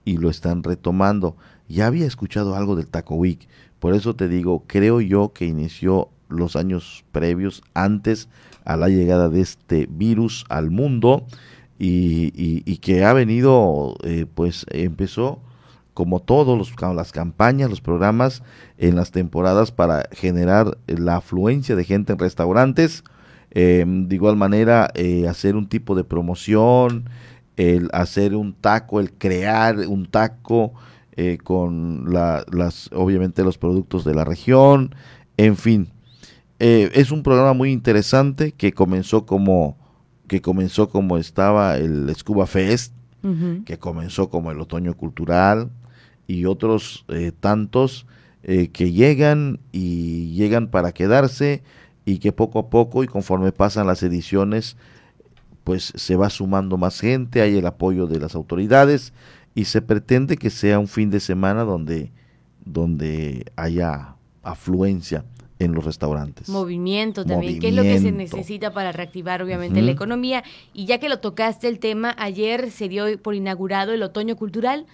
[0.06, 1.36] y lo están retomando.
[1.68, 3.48] Ya había escuchado algo del Taco Week,
[3.80, 8.30] por eso te digo, creo yo que inició los años previos, antes
[8.66, 11.26] a la llegada de este virus al mundo
[11.80, 15.40] y, que ha venido, eh, pues empezó
[15.94, 18.42] como todos las campañas, los programas
[18.78, 23.04] en las temporadas para generar la afluencia de gente en restaurantes.
[23.52, 27.10] Em, de igual manera, eh, hacer un tipo de promoción,
[27.58, 30.74] el hacer un taco, el crear un taco
[31.16, 34.96] eh, con las, obviamente los productos de la región,
[35.38, 35.93] en fin.
[36.66, 39.76] Eh, es un programa muy interesante que comenzó como
[40.30, 42.94] que comenzó como estaba el Scuba Fest,
[43.66, 45.72] que comenzó como el Otoño Cultural
[46.26, 48.06] y otros eh, tantos
[48.44, 51.64] que llegan y llegan para quedarse
[52.06, 54.78] y que poco a poco y conforme pasan las ediciones
[55.66, 59.12] pues se va sumando más gente, hay el apoyo de las autoridades
[59.54, 62.14] y se pretende que sea un fin de semana donde,
[62.64, 65.26] donde haya afluencia
[65.60, 66.50] en los restaurantes.
[66.50, 70.44] Movimiento también, que es lo que se necesita para reactivar obviamente la economía.
[70.74, 74.86] Y ya que lo tocaste el tema, ayer se dio por inaugurado el Otoño Cultural.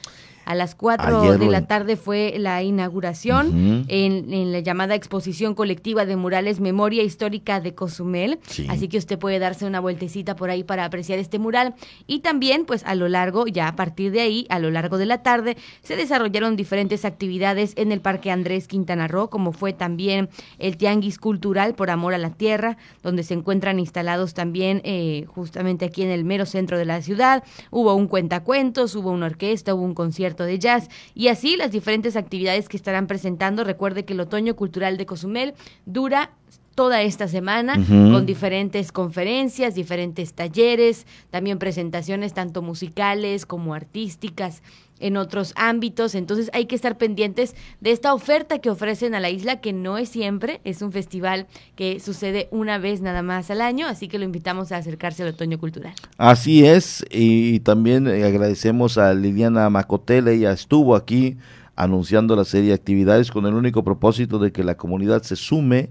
[0.50, 6.16] A las 4 de la tarde fue la inauguración en, la llamada exposición colectiva de
[6.16, 8.40] murales Memoria Histórica de Cozumel.
[8.68, 11.76] Así que usted puede darse una vueltecita por ahí para apreciar este mural.
[12.08, 15.06] Y también, pues a lo largo, ya a partir de ahí, a lo largo de
[15.06, 20.30] la tarde, se desarrollaron diferentes actividades en el Parque Andrés Quintana Roo, como fue también
[20.58, 25.86] el Tianguis Cultural por Amor a la Tierra, donde se encuentran instalados también eh, justamente
[25.86, 27.44] aquí en el mero centro de la ciudad.
[27.70, 32.16] Hubo un cuentacuentos, hubo una orquesta, hubo un concierto de jazz y así las diferentes
[32.16, 33.64] actividades que estarán presentando.
[33.64, 35.54] Recuerde que el Otoño Cultural de Cozumel
[35.86, 36.32] dura
[36.80, 44.64] toda esta semana con diferentes conferencias, diferentes talleres, también presentaciones tanto musicales como artísticas
[45.00, 46.16] en otros ámbitos.
[46.16, 49.98] Entonces hay que estar pendientes de esta oferta que ofrecen a la isla, que no
[49.98, 54.20] es siempre, es un festival que sucede una vez nada más al año, así que
[54.20, 55.94] lo invitamos a acercarse al otoño cultural.
[56.18, 61.38] Así es, y también eh, agradecemos a Liliana Macotela, ella estuvo aquí
[61.76, 65.90] anunciando la serie de actividades con el único propósito de que la comunidad se sume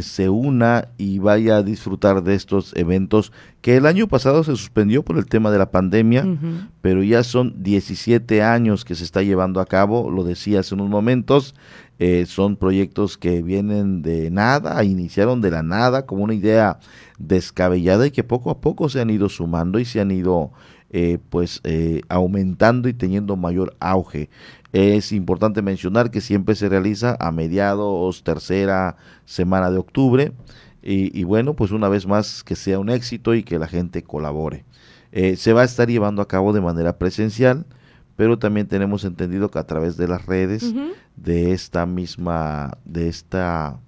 [0.00, 5.02] se una y vaya a disfrutar de estos eventos que el año pasado se suspendió
[5.02, 6.26] por el tema de la pandemia,
[6.80, 10.88] pero ya son 17 años que se está llevando a cabo, lo decía hace unos
[10.88, 11.54] momentos,
[11.98, 16.78] eh, son proyectos que vienen de nada, iniciaron de la nada como una idea
[17.18, 20.52] descabellada y que poco a poco se han ido sumando y se han ido
[20.90, 21.60] eh, pues
[22.08, 24.30] aumentando y teniendo mayor auge.
[24.72, 30.32] Es importante mencionar que siempre se realiza a mediados, tercera semana de octubre.
[30.82, 34.64] Y, bueno, pues una vez más que sea un éxito y que la gente colabore.
[35.12, 37.66] Eh, se va a estar llevando a cabo de manera presencial,
[38.16, 40.74] pero también tenemos entendido que a través de las redes
[41.14, 43.78] de esta misma, de esta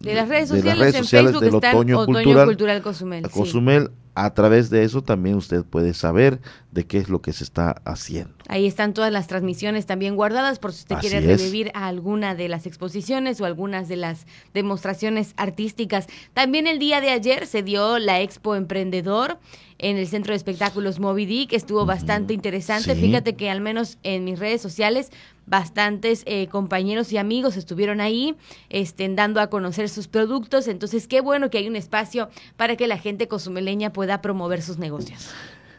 [0.00, 2.82] de las redes sociales, en Facebook del Otoño, Cultural,
[3.30, 6.40] Cozumel a través de eso también usted puede saber
[6.72, 8.34] de qué es lo que se está haciendo.
[8.48, 12.66] Ahí están todas las transmisiones también guardadas por si usted quiere revivir alguna de las
[12.66, 16.06] exposiciones o algunas de las demostraciones artísticas.
[16.32, 19.38] También el día de ayer se dio la Expo Emprendedor
[19.78, 22.94] en el Centro de Espectáculos Moby que estuvo bastante interesante.
[22.94, 25.10] Fíjate que al menos en mis redes sociales
[25.46, 28.34] bastantes eh, compañeros y amigos estuvieron ahí
[28.68, 30.68] estén dando a conocer sus productos.
[30.68, 34.78] Entonces, qué bueno que hay un espacio para que la gente cozumeleña pueda promover sus
[34.78, 35.30] negocios.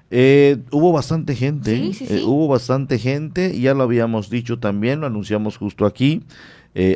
[0.10, 5.58] Eh, hubo bastante gente, eh, hubo bastante gente, ya lo habíamos dicho también, lo anunciamos
[5.58, 6.24] justo aquí.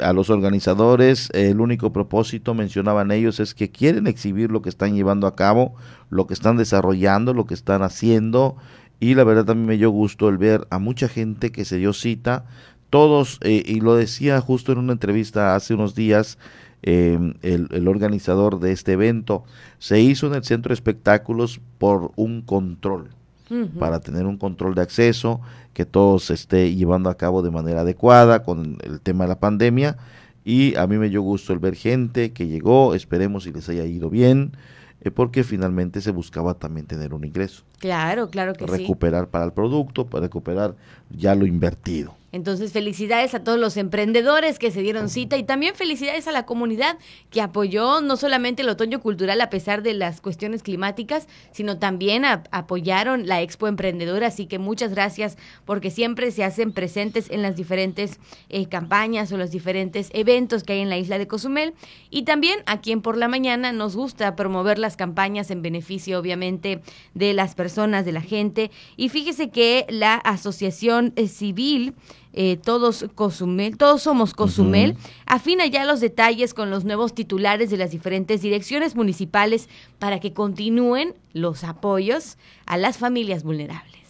[0.04, 4.94] a los organizadores, el único propósito, mencionaban ellos, es que quieren exhibir lo que están
[4.94, 5.74] llevando a cabo,
[6.12, 8.58] lo que están desarrollando, lo que están haciendo,
[9.00, 11.94] y la verdad también me dio gusto el ver a mucha gente que se dio
[11.94, 12.46] cita,
[12.92, 16.38] todos, eh, y lo decía justo en una entrevista hace unos días,
[16.84, 19.44] em, el, organizador de este evento,
[19.80, 23.10] se hizo en el centro de espectáculos por un control,
[23.80, 25.42] para tener un control de acceso,
[25.74, 29.40] que todo se esté llevando a cabo de manera adecuada con el tema de la
[29.40, 29.98] pandemia.
[30.46, 33.86] Y a mí me dio gusto el ver gente que llegó, esperemos y les haya
[33.86, 34.54] ido bien,
[35.02, 37.64] eh, porque finalmente se buscaba también tener un ingreso.
[37.80, 38.72] Claro, claro que sí.
[38.72, 40.76] Recuperar para el producto, para recuperar
[41.10, 42.16] ya lo invertido.
[42.32, 46.46] Entonces, felicidades a todos los emprendedores que se dieron cita y también felicidades a la
[46.46, 46.98] comunidad
[47.30, 52.24] que apoyó no solamente el otoño cultural a pesar de las cuestiones climáticas, sino también
[52.26, 54.28] apoyaron la Expo Emprendedora.
[54.28, 58.20] Así que muchas gracias porque siempre se hacen presentes en las diferentes
[58.50, 61.74] eh, campañas o los diferentes eventos que hay en la isla de Cozumel.
[62.10, 66.82] Y también aquí en Por la Mañana nos gusta promover las campañas en beneficio, obviamente,
[67.14, 68.72] de las personas, de la gente.
[68.96, 71.96] Y fíjese que la Asociación eh, Civil
[72.34, 77.78] eh, todos Cozumel, todos somos Cozumel, afina ya los detalles con los nuevos titulares de
[77.78, 79.68] las diferentes direcciones municipales
[80.00, 84.02] para que continúen los apoyos a las familias vulnerables.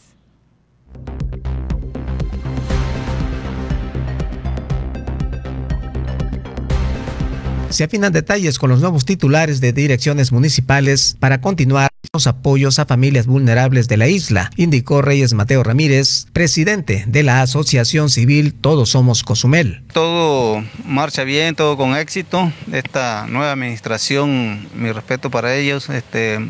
[7.69, 12.85] Se afinan detalles con los nuevos titulares de direcciones municipales para continuar los apoyos a
[12.85, 18.89] familias vulnerables de la isla, indicó Reyes Mateo Ramírez, presidente de la Asociación Civil Todos
[18.89, 19.81] Somos Cozumel.
[19.93, 22.51] Todo marcha bien, todo con éxito.
[22.73, 26.45] Esta nueva administración, mi respeto para ellos, este,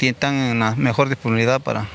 [0.00, 1.86] están en la mejor disponibilidad para,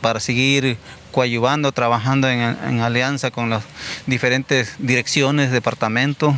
[0.00, 0.78] para seguir
[1.12, 3.62] coayuvando, trabajando en, alianza con las
[4.06, 6.34] diferentes direcciones, departamentos.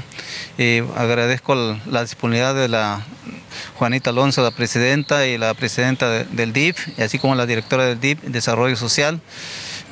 [0.59, 1.55] Eh, agradezco
[1.87, 3.07] la disponibilidad de la
[3.76, 8.20] Juanita Alonso, la presidenta y la presidenta del DIF, así como la directora del DIF,
[8.22, 9.20] Desarrollo Social,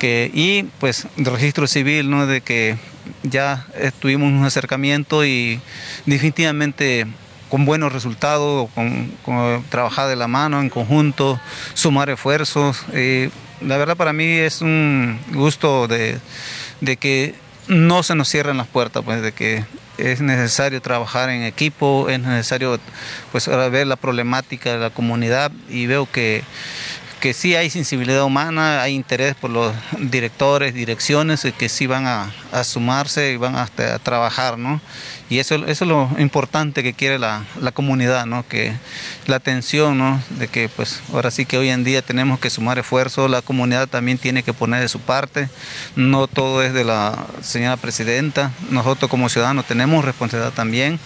[0.00, 2.26] y pues el registro civil, ¿no?
[2.26, 2.76] de que
[3.22, 3.66] ya
[4.00, 5.60] tuvimos un acercamiento y
[6.06, 7.06] definitivamente
[7.48, 9.10] con buenos resultados, con,
[9.70, 11.40] trabajar de la mano en conjunto,
[11.74, 12.84] sumar esfuerzos.
[12.92, 13.30] Eh,
[13.60, 16.18] la verdad para mí es un gusto de,
[16.80, 17.34] de que
[17.66, 19.64] no se nos cierren las puertas, pues de que
[19.98, 22.78] es necesario trabajar en equipo, es necesario
[23.32, 26.42] pues ver la problemática de la comunidad y veo que
[27.20, 32.32] que sí hay sensibilidad humana, hay interés por los directores, direcciones que sí van a,
[32.64, 33.66] sumarse y van a,
[34.02, 34.80] trabajar, ¿no?
[35.30, 37.44] Y eso, eso es lo importante que quiere la,
[37.74, 38.46] comunidad, ¿no?
[38.48, 38.72] Que
[39.26, 40.22] la atención, ¿no?
[40.30, 43.88] De que pues ahora sí que hoy en día tenemos que sumar esfuerzos, la comunidad
[43.88, 45.48] también tiene que poner de su parte,
[45.96, 50.98] no todo es de la señora presidenta, nosotros como ciudadanos tenemos responsabilidad también.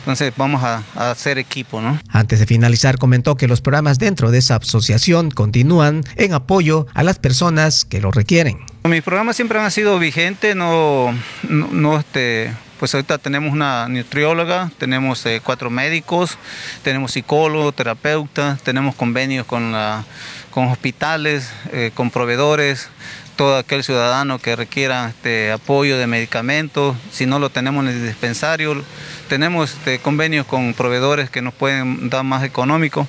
[0.00, 2.00] Entonces vamos a, hacer equipo, ¿no?
[2.08, 7.02] Antes de finalizar, comentó que los programas dentro de esa asociación continúan en apoyo a
[7.02, 8.58] las personas que lo requieren.
[8.84, 11.14] Mis programas siempre han sido vigentes, no,
[11.48, 16.38] no, este, pues ahorita tenemos una nutrióloga, tenemos eh, cuatro médicos,
[16.82, 20.04] tenemos psicólogos, terapeutas, tenemos convenios con, la,
[20.50, 22.88] con hospitales, eh, con proveedores,
[23.36, 28.06] todo aquel ciudadano que requiera este, apoyo de medicamentos, si no lo tenemos en el
[28.06, 28.82] dispensario,
[29.30, 33.06] tenemos este, convenios con proveedores que nos pueden dar más económico,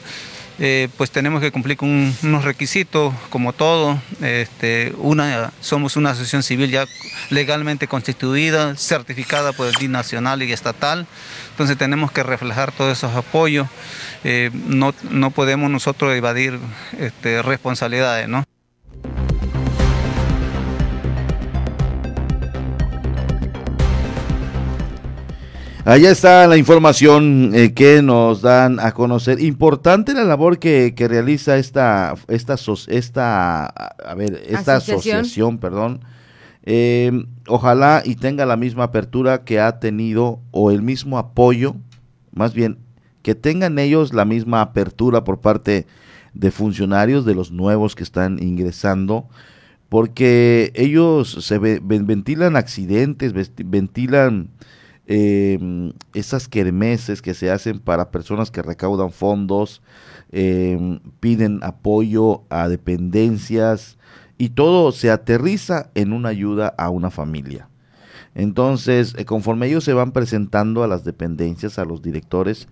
[0.60, 4.00] eh, pues tenemos que cumplir con unos requisitos como todo.
[4.22, 6.86] Este, una, somos una asociación civil ya
[7.32, 11.08] legalmente constituida, certificada por el DIN nacional y estatal,
[11.50, 13.68] entonces tenemos que reflejar todos esos apoyos.
[14.24, 16.60] Eh, no, no podemos nosotros evadir
[17.00, 18.44] este, responsabilidades, ¿no?
[25.84, 29.42] Allá está la información eh, que nos dan a conocer.
[29.42, 32.56] Importante la labor que, realiza esta, esta,
[32.88, 36.02] esta, a ver, esta asociación, perdón.
[36.64, 41.76] Em, ojalá y tenga la misma apertura que ha tenido o el mismo apoyo,
[42.32, 42.78] más bien
[43.24, 45.88] que tengan ellos la misma apertura por parte
[46.34, 49.28] de funcionarios, de los nuevos que están ingresando,
[49.90, 53.34] porque ellos se ventilan accidentes,
[53.66, 54.50] ventilan
[55.14, 55.60] eh,
[56.14, 59.82] esas kermeses que se hacen para personas que recaudan fondos,
[60.32, 63.98] em, piden apoyo a dependencias
[64.38, 67.68] y todo se aterriza en una ayuda a una familia.
[68.36, 72.70] Entonces, eh, conforme ellos se van presentando a las dependencias, a los directores,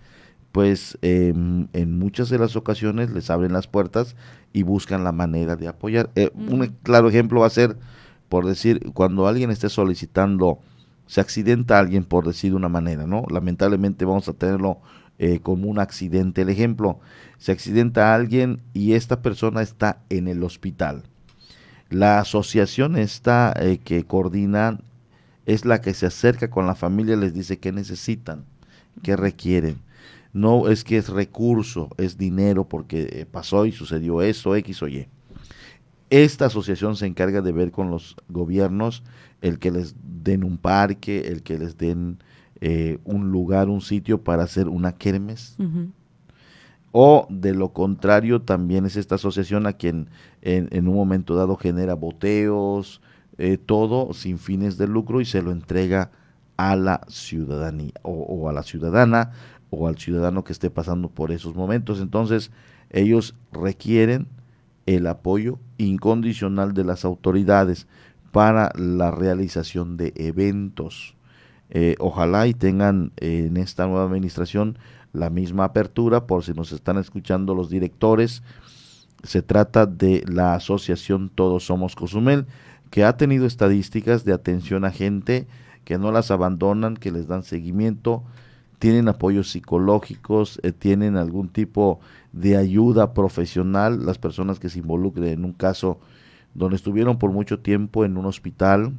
[0.50, 4.16] pues em, en muchas de las ocasiones les abren las puertas
[4.54, 6.08] y buscan la manera de apoyar.
[6.14, 7.76] Eh, un claro ejemplo va a ser,
[8.30, 10.60] por decir, cuando alguien esté solicitando
[11.10, 13.24] se accidenta alguien, por decir de una manera, ¿no?
[13.28, 14.78] Lamentablemente vamos a tenerlo
[15.18, 16.42] eh, como un accidente.
[16.42, 17.00] El ejemplo,
[17.36, 21.02] se accidenta alguien y esta persona está en el hospital.
[21.88, 24.78] La asociación esta eh, que coordina
[25.46, 28.44] es la que se acerca con la familia, les dice qué necesitan,
[29.02, 29.80] qué requieren.
[30.32, 34.86] No es que es recurso, es dinero porque eh, pasó y sucedió eso, X o
[34.86, 35.08] Y.
[36.10, 39.04] Esta asociación se encarga de ver con los gobiernos
[39.40, 42.18] el que les den un parque, el que les den
[42.60, 45.56] eh, un lugar, un sitio para hacer una kermes.
[46.92, 50.08] O de lo contrario, también es esta asociación a quien
[50.42, 53.00] en, un momento dado genera boteos,
[53.38, 56.10] eh, todo sin fines de lucro y se lo entrega
[56.56, 59.30] a la ciudadanía o, a la ciudadana
[59.70, 62.00] o al ciudadano que esté pasando por esos momentos.
[62.00, 62.50] Entonces,
[62.90, 64.26] ellos requieren
[64.96, 67.86] el apoyo incondicional de las autoridades
[68.32, 71.14] para la realización de eventos.
[71.70, 74.78] Eh, ojalá y tengan eh, en esta nueva administración
[75.12, 78.42] la misma apertura, por si nos están escuchando los directores.
[79.22, 82.46] Se trata de la asociación Todos Somos Cozumel,
[82.90, 85.46] que ha tenido estadísticas de atención a gente
[85.84, 88.24] que no las abandonan, que les dan seguimiento,
[88.80, 92.00] tienen apoyos psicológicos, eh, tienen algún tipo de
[92.56, 95.98] ayuda profesional, las personas que se involucren en un caso
[96.54, 98.92] donde estuvieron por mucho tiempo en un hospital,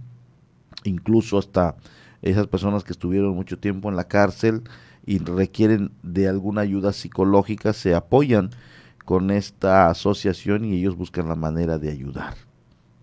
[0.83, 1.75] incluso hasta
[2.21, 4.63] esas personas que estuvieron mucho tiempo en la cárcel,
[5.05, 8.51] y requieren de alguna ayuda psicológica, se apoyan
[9.05, 12.35] con esta asociación y ellos buscan la manera de ayudar,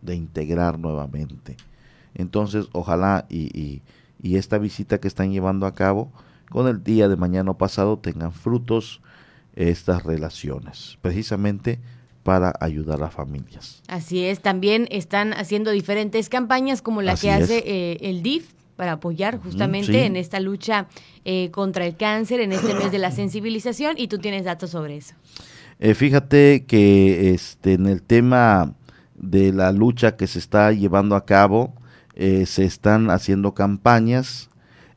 [0.01, 1.57] de integrar nuevamente.
[2.15, 3.83] Entonces, ojalá y,
[4.23, 6.13] y, esta visita que están llevando a cabo
[6.51, 9.01] con el día de mañana pasado tengan frutos
[9.59, 11.81] estas relaciones, precisamente
[12.23, 13.83] para ayudar a familias.
[13.89, 18.93] Así es, también están haciendo diferentes campañas como la que hace eh, el DIF para
[18.93, 20.87] apoyar justamente en esta lucha
[21.25, 24.99] eh, contra el cáncer, en este mes de la sensibilización, y tú tienes datos sobre
[24.99, 25.15] eso.
[25.81, 28.75] Eh, fíjate que este, en el tema
[29.17, 31.75] de la lucha que se está llevando a cabo,
[32.15, 34.49] eh, se están haciendo campañas,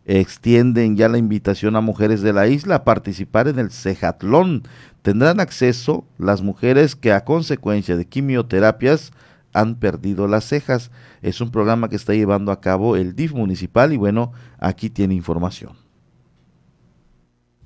[0.06, 4.64] extienden ya la invitación a mujeres de la isla a participar en el Cejatlón.
[5.02, 9.12] Tendrán acceso las mujeres que a consecuencia de quimioterapias
[9.54, 10.92] han perdido las cejas.
[11.22, 15.14] Es un programa que está llevando a cabo el DIF municipal y bueno, aquí tiene
[15.14, 15.74] información.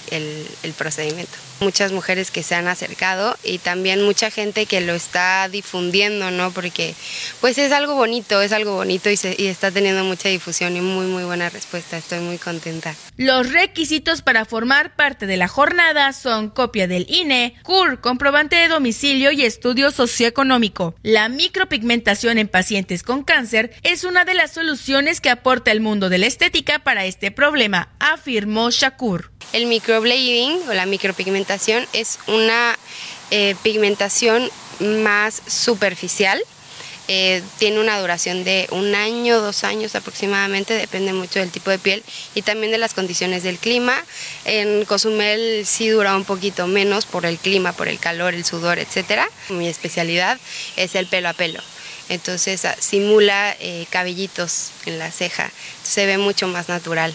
[0.78, 6.30] procedimiento muchas mujeres que se han acercado y también mucha gente que lo está difundiendo,
[6.30, 6.50] ¿no?
[6.50, 6.94] Porque
[7.40, 11.06] pues es algo bonito, es algo bonito y, y está teniendo mucha difusión y muy
[11.06, 12.94] muy buena respuesta, estoy muy contenta.
[13.16, 18.68] Los requisitos para formar parte de la jornada son copia del INE, CUR, comprobante de
[18.68, 20.94] domicilio y estudio socioeconómico.
[21.02, 26.08] La micropigmentación en pacientes con cáncer es una de las soluciones que aporta el mundo
[26.08, 29.35] de la estética para este problema, afirmó Shakur.
[29.52, 32.78] El microblading o la micropigmentación es una
[33.30, 36.42] eh, pigmentación más superficial.
[37.08, 41.78] Eh, tiene una duración de un año, dos años aproximadamente, depende mucho del tipo de
[41.78, 42.02] piel
[42.34, 43.94] y también de las condiciones del clima.
[44.44, 48.80] En Cozumel sí dura un poquito menos por el clima, por el calor, el sudor,
[48.80, 49.22] etc.
[49.50, 50.38] Mi especialidad
[50.76, 51.60] es el pelo a pelo.
[52.08, 55.50] Entonces ah, simula eh, cabellitos en la ceja,
[55.84, 57.14] se ve mucho más natural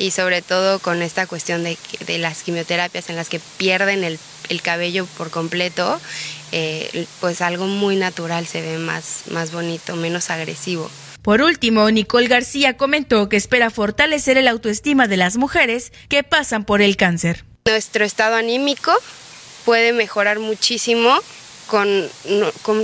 [0.00, 1.76] y sobre todo con esta cuestión de,
[2.18, 4.18] las quimioterapias en las que pierden el,
[4.62, 6.00] cabello por completo,
[6.52, 10.90] eh, pues algo muy natural se ve más, más bonito, menos agresivo.
[11.22, 16.64] Por último, Nicole García comentó que espera fortalecer el autoestima de las mujeres que pasan
[16.64, 17.44] por el cáncer.
[17.66, 18.92] Nuestro estado anímico
[19.66, 21.20] puede mejorar muchísimo
[21.70, 22.10] con,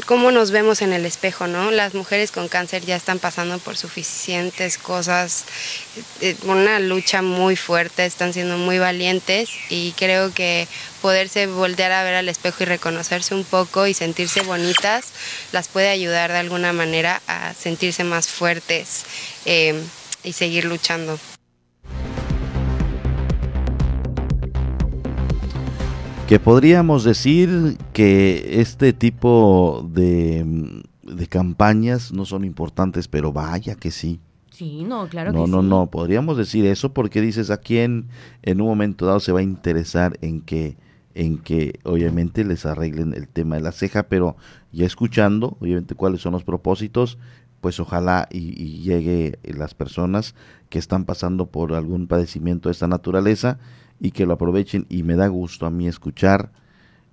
[0.07, 1.73] cómo nos vemos en el espejo, ¿no?
[1.73, 5.45] Las mujeres con cáncer ya están pasando por suficientes cosas,
[6.21, 10.69] eh, una lucha muy fuerte, están siendo muy valientes y creo que
[11.03, 15.07] poderse voltear a ver al espejo y reconocerse un poco y sentirse bonitas
[15.51, 19.03] las puede ayudar de alguna manera a sentirse más fuertes
[19.47, 19.75] eh,
[20.23, 21.19] y seguir luchando.
[26.27, 33.93] Que podríamos decir que este tipo de, de, campañas no son importantes, pero vaya que
[33.93, 34.19] sí.
[34.51, 35.69] Sí, no, claro no, que no, sí.
[35.69, 38.09] No, no, podríamos decir eso porque dices a quién
[38.43, 40.77] en un momento dado se va a interesar en que
[41.15, 44.37] en que obviamente les arreglen el tema de la ceja, pero
[44.71, 47.17] ya escuchando, obviamente cuáles son los propósitos,
[47.63, 50.35] pues ojalá y, y llegue las personas
[50.69, 53.59] que están pasando por algún padecimiento de esta naturaleza
[54.01, 56.51] y que lo aprovechen y me da gusto a mí escuchar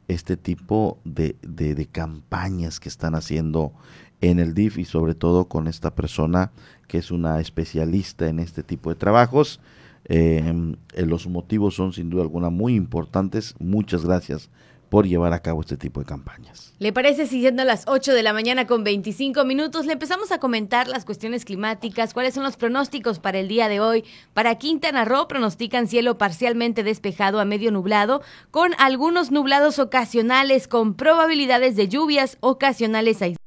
[0.07, 3.73] este tipo de, de, campañas que están haciendo
[4.21, 6.51] en el DIF y sobre todo con esta persona
[6.87, 9.59] que es una especialista en este tipo de trabajos.
[10.05, 13.55] Eh, los motivos son sin duda alguna muy importantes.
[13.59, 14.49] Muchas gracias
[14.93, 16.71] por llevar a cabo este tipo de campañas.
[16.77, 20.37] ¿Le parece si siendo las 8 de la mañana con 25 minutos le empezamos a
[20.37, 22.13] comentar las cuestiones climáticas?
[22.13, 24.03] ¿Cuáles son los pronósticos para el día de hoy?
[24.35, 28.21] Para Quintana Roo pronostican cielo parcialmente despejado a medio nublado,
[28.51, 33.39] con algunos nublados ocasionales con probabilidades de lluvias ocasionales aisladas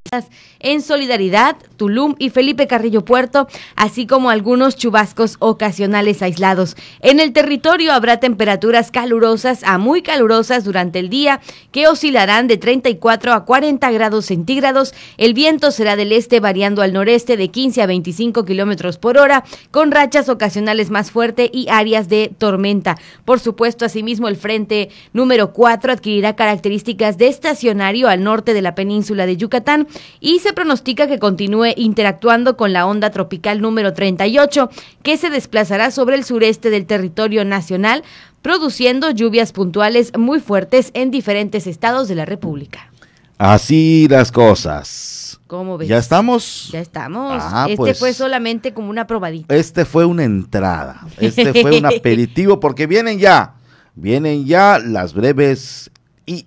[0.61, 6.77] en Solidaridad, Tulum y Felipe Carrillo Puerto, así como algunos chubascos ocasionales aislados.
[7.01, 11.36] En el territorio habrá temperaturas calurosas a muy calurosas durante el día
[11.73, 14.95] que oscilarán de 34 a 40 grados centígrados.
[15.17, 19.45] El viento será del este variando al noreste de 15 a 25 kilómetros por hora,
[19.71, 22.97] con rachas ocasionales más fuertes y áreas de tormenta.
[23.25, 28.75] Por supuesto, asimismo, el frente número 4 adquirirá características de estacionario al norte de la
[28.75, 29.87] península de Yucatán
[30.21, 34.71] y se pronostica que continúe interactuando con la onda tropical número 38,
[35.03, 38.03] que se desplazará sobre el sureste del territorio nacional,
[38.47, 42.93] produciendo lluvias puntuales muy fuertes en diferentes estados de la República.
[43.39, 45.41] Así las cosas.
[45.49, 45.89] ¿Cómo ves?
[45.89, 46.69] ¿Ya estamos?
[46.71, 47.43] Ya estamos.
[47.45, 47.99] Ah, este pues.
[47.99, 49.53] fue solamente como una probadita.
[49.53, 51.09] Este fue una entrada.
[51.19, 53.55] Este fue un aperitivo porque vienen ya.
[53.97, 55.91] Vienen ya las breves
[56.25, 56.47] y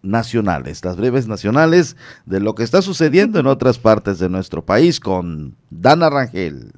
[0.00, 5.00] nacionales, las breves nacionales de lo que está sucediendo en otras partes de nuestro país
[5.00, 6.70] con Dana Rangel.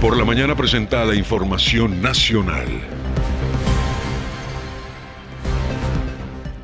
[0.00, 2.99] Por la mañana presentada información nacional.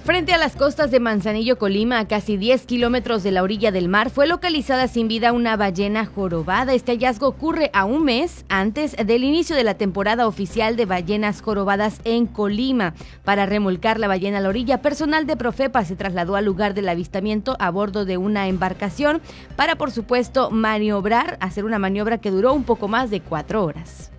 [0.06, 3.88] Frente a las costas de Manzanillo, Colima, a casi 10 kilómetros de la orilla del
[3.88, 6.74] mar, fue localizada sin vida una ballena jorobada.
[6.74, 11.42] Este hallazgo ocurre a un mes antes del inicio de la temporada oficial de ballenas
[11.42, 12.94] jorobadas en Colima.
[13.24, 16.88] Para remolcar la ballena a la orilla, personal de Profepa se trasladó al lugar del
[16.88, 19.20] avistamiento a bordo de una embarcación
[19.56, 24.12] para, por supuesto, maniobrar, hacer una maniobra que duró un poco más de cuatro horas.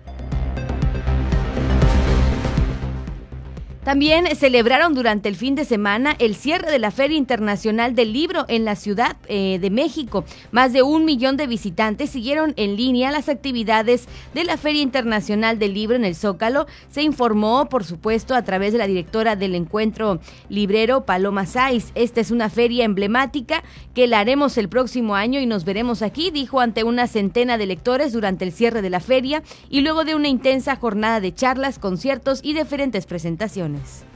[3.88, 8.44] También celebraron durante el fin de semana el cierre de la Feria Internacional del Libro
[8.48, 10.26] en la Ciudad eh, de México.
[10.52, 15.58] Más de un millón de visitantes siguieron en línea las actividades de la Feria Internacional
[15.58, 16.66] del Libro en el Zócalo.
[16.90, 20.20] Se informó, por supuesto, a través de la directora del encuentro
[20.50, 21.90] librero, Paloma Saiz.
[21.94, 23.64] Esta es una feria emblemática
[23.94, 27.64] que la haremos el próximo año y nos veremos aquí, dijo ante una centena de
[27.64, 31.78] lectores durante el cierre de la feria y luego de una intensa jornada de charlas,
[31.78, 33.77] conciertos y diferentes presentaciones.
[33.78, 34.07] business.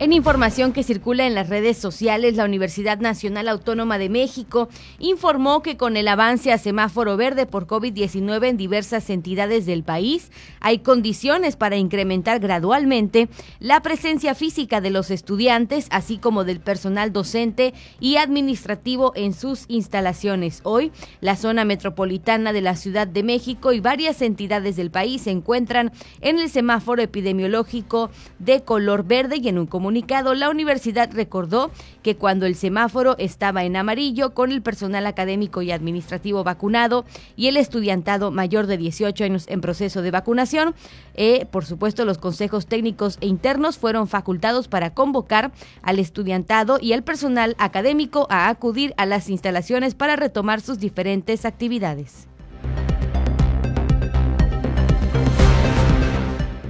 [0.00, 4.68] En información que circula en las redes sociales, la Universidad Nacional Autónoma de México
[5.00, 10.30] informó que con el avance a semáforo verde por COVID-19 en diversas entidades del país,
[10.60, 13.28] hay condiciones para incrementar gradualmente
[13.58, 19.64] la presencia física de los estudiantes, así como del personal docente y administrativo en sus
[19.66, 20.60] instalaciones.
[20.62, 25.32] Hoy, la zona metropolitana de la Ciudad de México y varias entidades del país se
[25.32, 25.90] encuentran
[26.20, 29.87] en el semáforo epidemiológico de color verde y en un comunicado
[30.34, 31.70] la universidad recordó
[32.02, 37.04] que cuando el semáforo estaba en amarillo, con el personal académico y administrativo vacunado
[37.36, 40.74] y el estudiantado mayor de 18 años en proceso de vacunación,
[41.14, 46.92] eh, por supuesto los consejos técnicos e internos fueron facultados para convocar al estudiantado y
[46.92, 52.28] al personal académico a acudir a las instalaciones para retomar sus diferentes actividades.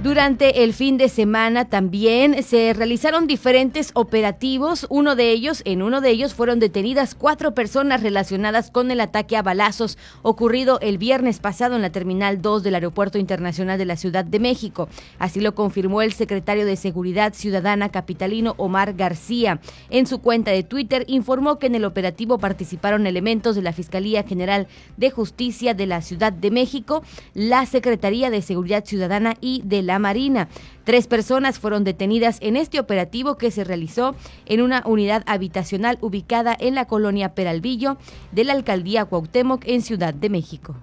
[0.01, 4.87] Durante el fin de semana también se realizaron diferentes operativos.
[4.89, 9.35] Uno de ellos, en uno de ellos fueron detenidas cuatro personas relacionadas con el ataque
[9.35, 13.97] a balazos ocurrido el viernes pasado en la Terminal 2 del Aeropuerto Internacional de la
[13.97, 14.87] Ciudad de México.
[15.19, 19.59] Así lo confirmó el secretario de Seguridad Ciudadana capitalino Omar García.
[19.89, 24.23] En su cuenta de Twitter informó que en el operativo participaron elementos de la Fiscalía
[24.23, 29.88] General de Justicia de la Ciudad de México, la Secretaría de Seguridad Ciudadana y de
[29.89, 30.47] la Marina.
[30.85, 34.15] Tres personas fueron detenidas en este operativo que se realizó
[34.45, 37.97] en una unidad habitacional ubicada en la colonia Peralvillo
[38.31, 40.75] de la alcaldía Cuauhtémoc en Ciudad de México.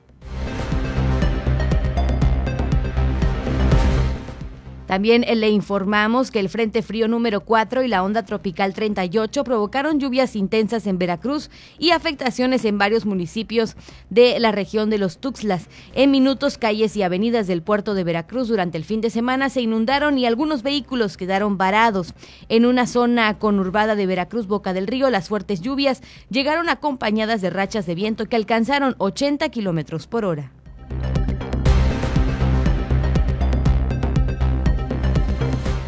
[4.88, 9.99] También le informamos que el Frente Frío número 4 y la onda tropical 38 provocaron
[9.99, 13.75] lluvias intensas en Veracruz y afectaciones en varios municipios
[14.09, 15.67] de la región de los Tuxtlas.
[15.93, 19.61] En minutos, calles y avenidas del puerto de Veracruz durante el fin de semana se
[19.61, 22.13] inundaron y algunos vehículos quedaron varados.
[22.49, 27.49] En una zona conurbada de Veracruz, Boca del Río, las fuertes lluvias llegaron acompañadas de
[27.49, 30.51] rachas de viento que alcanzaron 80 kilómetros por hora.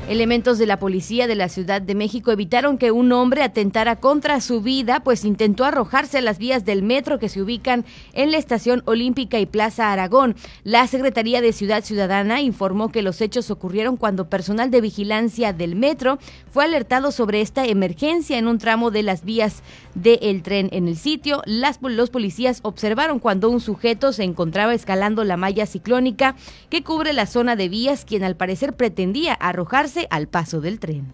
[0.08, 4.40] Elementos de la policía de la Ciudad de México evitaron que un hombre atentara contra
[4.40, 7.84] su vida, pues intentó arrojarse a las vías del metro que se ubican
[8.14, 10.38] en la Estación Olímpica y Plaza Aragón.
[10.64, 15.76] La Secretaría de Ciudad Ciudadana informó que los hechos ocurrieron cuando personal de vigilancia del
[15.76, 16.20] metro
[16.52, 19.62] fue alertado sobre esta emergencia en un tramo de las vías
[19.94, 21.42] del tren en el sitio.
[21.46, 26.38] Las, los policías observaron cuando un sujeto se encontraba escalando la malla ciclónica
[26.70, 31.14] que cubre la zona de vías, quien al parecer pretendía arrojarse al paso del tren.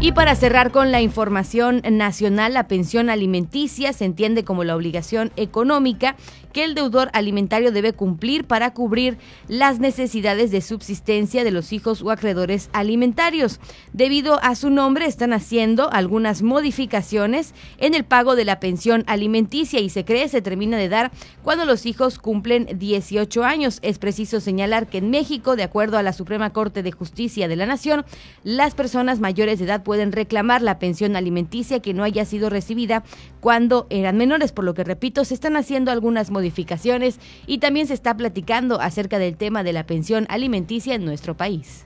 [0.00, 5.32] Y para cerrar con la información nacional, la pensión alimenticia se entiende como la obligación
[5.34, 6.14] económica
[6.60, 12.10] el deudor alimentario debe cumplir para cubrir las necesidades de subsistencia de los hijos o
[12.10, 13.60] acreedores alimentarios.
[13.92, 19.80] Debido a su nombre, están haciendo algunas modificaciones en el pago de la pensión alimenticia
[19.80, 21.10] y se cree se termina de dar
[21.42, 23.78] cuando los hijos cumplen 18 años.
[23.82, 27.56] Es preciso señalar que en México, de acuerdo a la Suprema Corte de Justicia de
[27.56, 28.04] la Nación,
[28.42, 33.04] las personas mayores de edad pueden reclamar la pensión alimenticia que no haya sido recibida
[33.40, 37.86] cuando eran menores, por lo que repito, se están haciendo algunas modificaciones modificaciones y también
[37.86, 41.84] se está platicando acerca del tema de la pensión alimenticia en nuestro país.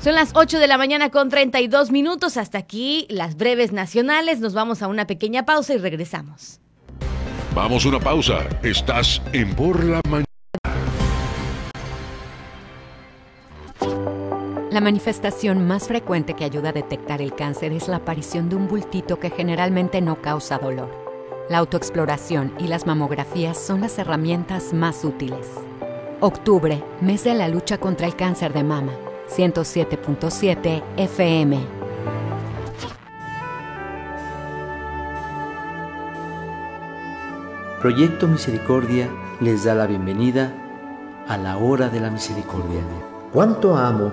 [0.00, 2.36] Son las 8 de la mañana con 32 minutos.
[2.36, 4.38] Hasta aquí las breves nacionales.
[4.38, 6.60] Nos vamos a una pequeña pausa y regresamos.
[7.54, 8.46] Vamos a una pausa.
[8.62, 10.27] Estás en Por la Mañana.
[14.70, 18.68] La manifestación más frecuente que ayuda a detectar el cáncer es la aparición de un
[18.68, 20.90] bultito que generalmente no causa dolor.
[21.48, 25.48] La autoexploración y las mamografías son las herramientas más útiles.
[26.20, 28.92] Octubre, mes de la lucha contra el cáncer de mama.
[29.30, 31.60] 107.7 FM.
[37.80, 39.08] Proyecto Misericordia
[39.40, 40.52] les da la bienvenida
[41.26, 42.82] a la hora de la misericordia.
[43.32, 44.12] ¿Cuánto amo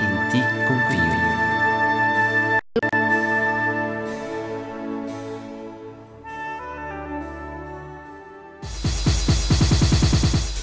[0.00, 1.06] en ti confío.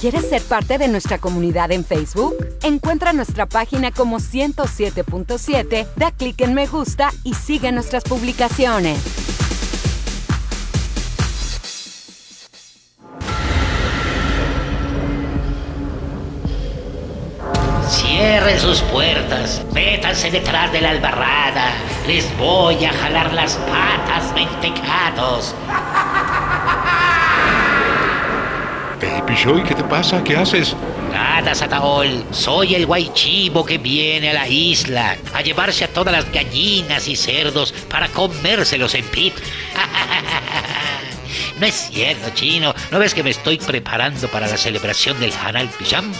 [0.03, 2.35] ¿Quieres ser parte de nuestra comunidad en Facebook?
[2.61, 9.22] Encuentra nuestra página como 107.7, da clic en me gusta y sigue nuestras publicaciones.
[18.23, 21.73] Cierren sus puertas, métanse detrás de la albarrada.
[22.07, 25.53] Les voy a jalar las patas, mentecados.
[29.01, 30.23] Hey, Pichoy, ¿qué te pasa?
[30.23, 30.73] ¿Qué haces?
[31.11, 32.23] Nada, Sataol.
[32.31, 37.17] Soy el guaychivo que viene a la isla a llevarse a todas las gallinas y
[37.17, 39.33] cerdos para comérselos en pit.
[41.59, 42.73] No es cierto, chino.
[42.91, 46.11] ¿No ves que me estoy preparando para la celebración del Hanal Pijam?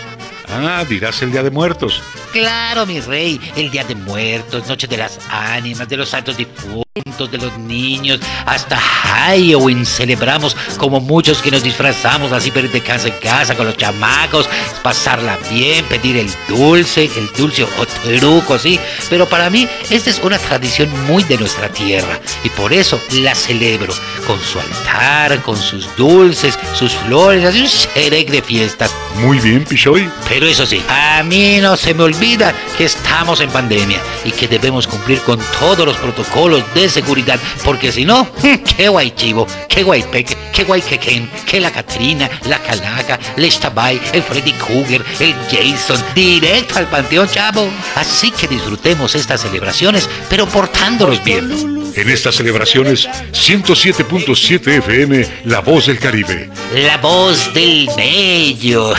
[0.49, 2.01] Ah, dirás el Día de Muertos.
[2.31, 6.82] Claro, mi rey, el Día de Muertos, Noche de las Ánimas, de los Santos Difuntos,
[6.93, 13.15] de los niños, hasta Halloween celebramos como muchos que nos disfrazamos así de casa en
[13.19, 14.47] casa con los chamacos,
[14.83, 18.79] pasarla bien, pedir el dulce, el dulce o truco, sí.
[19.09, 23.33] Pero para mí esta es una tradición muy de nuestra tierra y por eso la
[23.33, 23.91] celebro
[24.27, 28.93] con su altar, con sus dulces, sus flores, así un serec de fiestas.
[29.15, 30.07] Muy bien, Pichoy.
[30.29, 34.47] Pero eso sí, a mí no se me olvida que estamos en pandemia y que
[34.47, 38.29] debemos cumplir con todos los protocolos de seguridad, porque si no,
[38.77, 43.45] qué guay chivo, qué guay peque, qué guay quequén, qué la Catrina, la Calaca, el
[43.45, 47.69] Estabay, el Freddy Krueger, el Jason, directo al panteón, chavo.
[47.95, 51.73] Así que disfrutemos estas celebraciones, pero portándonos bien.
[51.95, 56.49] En estas celebraciones, 107.7 FM, La Voz del Caribe.
[56.75, 58.93] La voz del bello.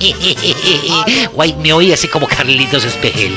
[1.32, 3.36] Guay, me oí así como Carlitos Espejel.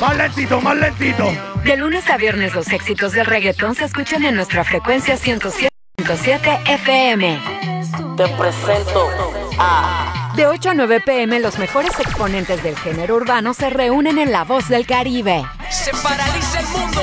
[0.00, 1.30] Más lentito, más lentito.
[1.64, 7.40] De lunes a viernes los éxitos del reggaetón se escuchan en nuestra frecuencia 107.7 FM.
[8.16, 9.08] Te presento
[9.58, 10.32] a...
[10.36, 14.44] De 8 a 9 pm los mejores exponentes del género urbano se reúnen en La
[14.44, 15.44] Voz del Caribe.
[15.70, 17.02] Se paraliza el mundo.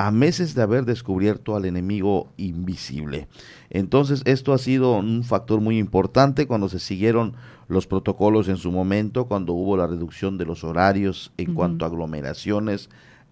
[0.00, 3.28] a meses de haber descubierto al enemigo invisible.
[3.68, 7.34] Entonces esto ha sido un factor muy importante cuando se siguieron
[7.68, 11.88] los protocolos en su momento, cuando hubo la reducción de los horarios en cuanto a
[11.88, 12.88] aglomeraciones,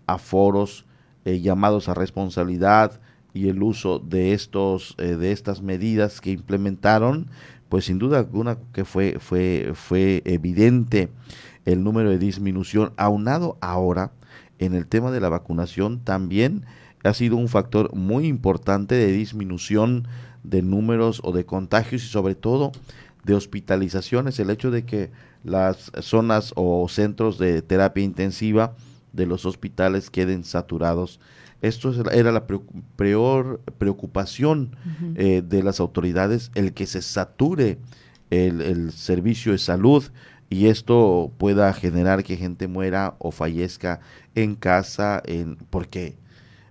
[0.07, 0.85] aforos,
[1.25, 3.01] eh, llamados a responsabilidad
[3.33, 7.29] y el uso de estos eh, de estas medidas que implementaron,
[7.71, 11.09] pues sin duda alguna que fue fue fue evidente
[11.73, 12.93] el número de disminución.
[12.97, 14.13] Aunado ahora
[14.59, 16.65] en el tema de la vacunación también
[17.05, 20.09] ha sido un factor muy importante de disminución
[20.43, 22.73] de números o de contagios y sobre todo
[23.25, 25.11] de hospitalizaciones, el hecho de que
[25.45, 28.75] las zonas o centros de terapia intensiva
[29.13, 31.21] de los hospitales queden saturados.
[31.61, 32.47] Esto es- era la
[32.97, 34.77] peor preocupación
[35.17, 37.79] eh, de las autoridades, el que se sature
[38.31, 40.05] el, el servicio de salud
[40.51, 44.01] y esto pueda generar que gente muera o fallezca
[44.35, 46.17] en casa, en porque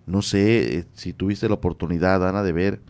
[0.06, 2.82] no sé eh, si tuviste la oportunidad, Ana, de ver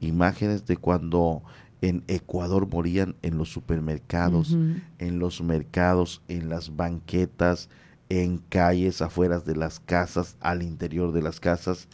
[0.00, 1.42] imágenes de cuando
[1.80, 4.56] en Ecuador morían en los supermercados,
[4.98, 7.68] en los mercados, en las banquetas,
[8.08, 11.88] en calles, afuera de las casas, al interior de las casas,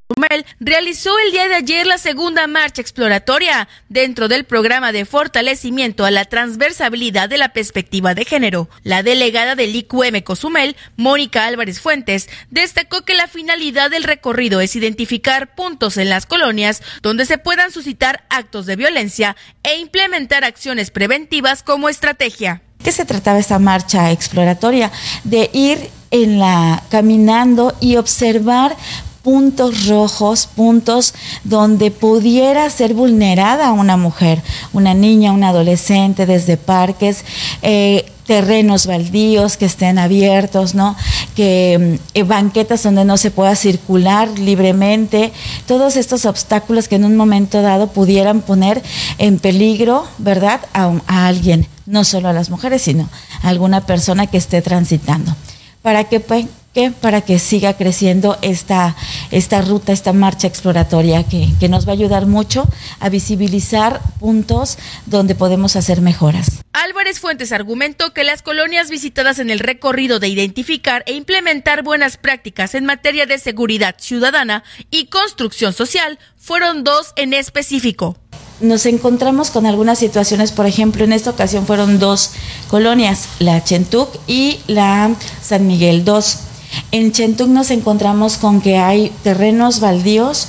[0.60, 6.10] Realizó el día de ayer la segunda marcha exploratoria dentro del programa de fortalecimiento a
[6.10, 8.68] la transversabilidad de la perspectiva de género.
[8.82, 14.76] La delegada del IQM Cozumel, Mónica Álvarez Fuentes, destacó que la finalidad del recorrido es
[14.76, 20.90] identificar puntos en las colonias donde se puedan suscitar actos de violencia e implementar acciones
[20.90, 22.62] preventivas como estrategia.
[22.82, 24.92] ¿Qué se trataba esta marcha exploratoria?
[25.24, 28.76] De ir en la caminando y observar
[29.24, 34.42] puntos rojos, puntos donde pudiera ser vulnerada una mujer,
[34.72, 37.24] una niña, un adolescente, desde parques,
[37.62, 40.94] eh, terrenos baldíos que estén abiertos, ¿no?
[41.34, 45.32] Que eh, banquetas donde no se pueda circular libremente,
[45.66, 48.82] todos estos obstáculos que en un momento dado pudieran poner
[49.18, 50.60] en peligro, ¿verdad?
[50.74, 53.08] A, a alguien, no solo a las mujeres, sino
[53.42, 55.34] a alguna persona que esté transitando.
[55.82, 58.96] Para que pues, que para que siga creciendo esta,
[59.30, 62.68] esta ruta, esta marcha exploratoria que, que, nos va a ayudar mucho
[63.00, 64.76] a visibilizar puntos
[65.06, 66.64] donde podemos hacer mejoras.
[66.72, 72.16] Álvarez Fuentes argumentó que las colonias visitadas en el recorrido de identificar e implementar buenas
[72.16, 78.16] prácticas en materia de seguridad ciudadana y construcción social fueron dos en específico
[78.60, 82.30] nos encontramos con algunas situaciones, por ejemplo, en esta ocasión fueron dos
[82.68, 86.53] colonias, la Chentuc y la San Miguel II.
[86.92, 90.48] En Chentuc nos encontramos con que hay terrenos baldíos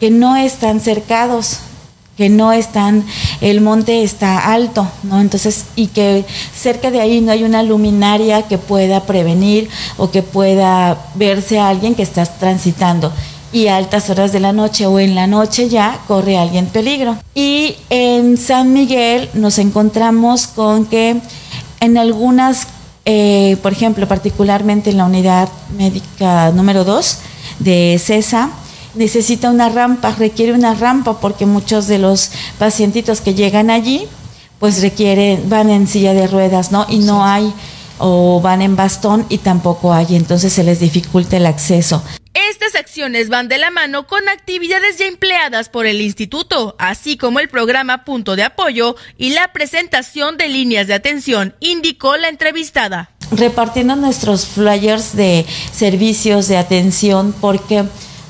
[0.00, 1.58] que no están cercados,
[2.16, 3.04] que no están,
[3.40, 5.20] el monte está alto, ¿no?
[5.20, 6.24] Entonces, y que
[6.54, 11.68] cerca de ahí no hay una luminaria que pueda prevenir o que pueda verse a
[11.68, 13.12] alguien que está transitando
[13.52, 17.16] y a altas horas de la noche o en la noche ya corre alguien peligro.
[17.34, 21.20] Y en San Miguel nos encontramos con que
[21.80, 22.66] en algunas,
[23.06, 27.18] eh, por ejemplo, particularmente en la unidad médica número 2
[27.60, 28.50] de CESA,
[28.96, 34.08] necesita una rampa, requiere una rampa porque muchos de los pacientitos que llegan allí
[34.58, 36.86] pues requieren, van en silla de ruedas, ¿no?
[36.88, 37.52] Y no hay,
[37.98, 42.02] o van en bastón y tampoco hay, entonces se les dificulta el acceso.
[42.36, 47.40] Estas acciones van de la mano con actividades ya empleadas por el instituto, así como
[47.40, 53.10] el programa Punto de Apoyo y la presentación de líneas de atención, indicó la entrevistada.
[53.30, 57.84] Repartiendo nuestros flyers de servicios de atención porque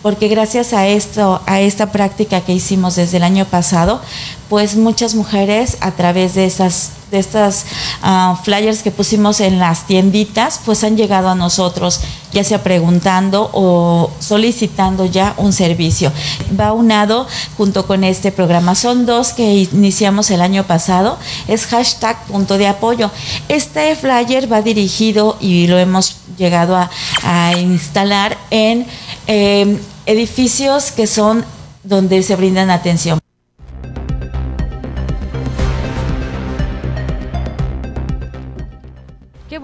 [0.07, 4.01] porque gracias a esto, a esta práctica que hicimos desde el año pasado,
[4.49, 7.67] pues muchas mujeres a través de estas de estas
[8.03, 12.01] uh, flyers que pusimos en las tienditas, pues han llegado a nosotros,
[12.33, 16.13] ya sea preguntando o solicitando ya un servicio.
[16.59, 17.27] Va unado
[17.57, 18.75] junto con este programa.
[18.75, 21.17] Son dos que iniciamos el año pasado,
[21.47, 23.11] es hashtag punto de apoyo.
[23.49, 28.87] Este flyer va dirigido y lo hemos llegado a, instalar en
[29.29, 31.45] eh, edificios que son
[31.83, 33.19] donde se brindan atención.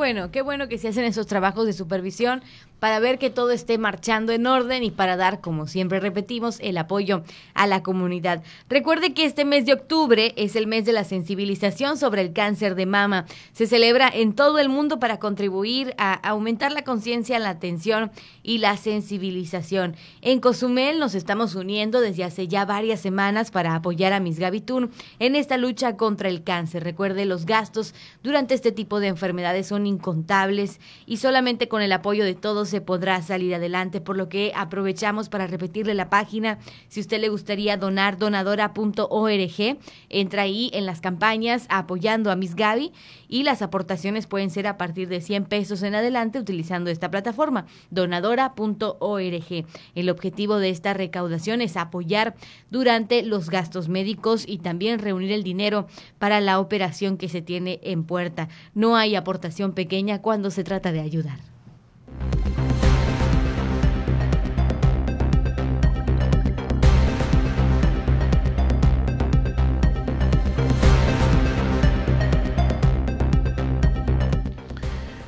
[0.02, 2.42] Bueno, qué bueno que se hacen esos trabajos de supervisión
[2.80, 6.76] para ver que todo esté marchando en orden y para dar, como siempre repetimos, el
[6.78, 7.22] apoyo
[7.54, 8.42] a la comunidad.
[8.68, 12.74] Recuerde que este mes de octubre es el mes de la sensibilización sobre el cáncer
[12.74, 13.26] de mama.
[13.52, 18.10] Se celebra en todo el mundo para contribuir a aumentar la conciencia, la atención
[18.42, 19.94] y la sensibilización.
[20.20, 24.90] En Cozumel nos estamos uniendo desde hace ya varias semanas para apoyar a Miss Gavitún
[25.20, 26.82] en esta lucha contra el cáncer.
[26.82, 32.24] Recuerde, los gastos durante este tipo de enfermedades son incontables y solamente con el apoyo
[32.24, 36.58] de todos se podrá salir adelante, por lo que aprovechamos para repetirle la página.
[36.88, 39.78] Si usted le gustaría donar, donadora.org,
[40.08, 42.92] entra ahí en las campañas apoyando a Miss Gaby
[43.28, 47.66] y las aportaciones pueden ser a partir de 100 pesos en adelante utilizando esta plataforma,
[47.90, 49.66] donadora.org.
[49.94, 52.34] El objetivo de esta recaudación es apoyar
[52.70, 55.86] durante los gastos médicos y también reunir el dinero
[56.18, 58.48] para la operación que se tiene en puerta.
[58.74, 61.38] No hay aportación pequeña cuando se trata de ayudar.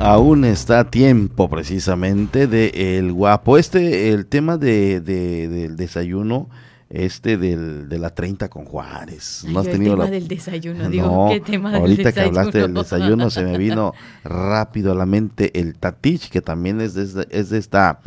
[0.00, 3.56] Aún está a tiempo precisamente de el guapo.
[3.56, 6.50] Este, el tema de, de- del desayuno,
[6.90, 9.44] este del, de la 30 con Juárez.
[9.46, 13.30] Ay, el tema del desayuno, digo, No, ¿qué tema del ahorita que hablaste del desayuno?
[13.30, 13.94] se me vino
[14.24, 18.00] rápido a la mente el Tatich, que también es de, esta- es de esta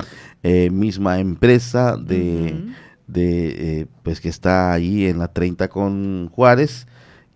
[0.44, 2.64] eh, misma empresa de,
[3.08, 6.86] de eh, pues que está ahí en la 30 con Juárez.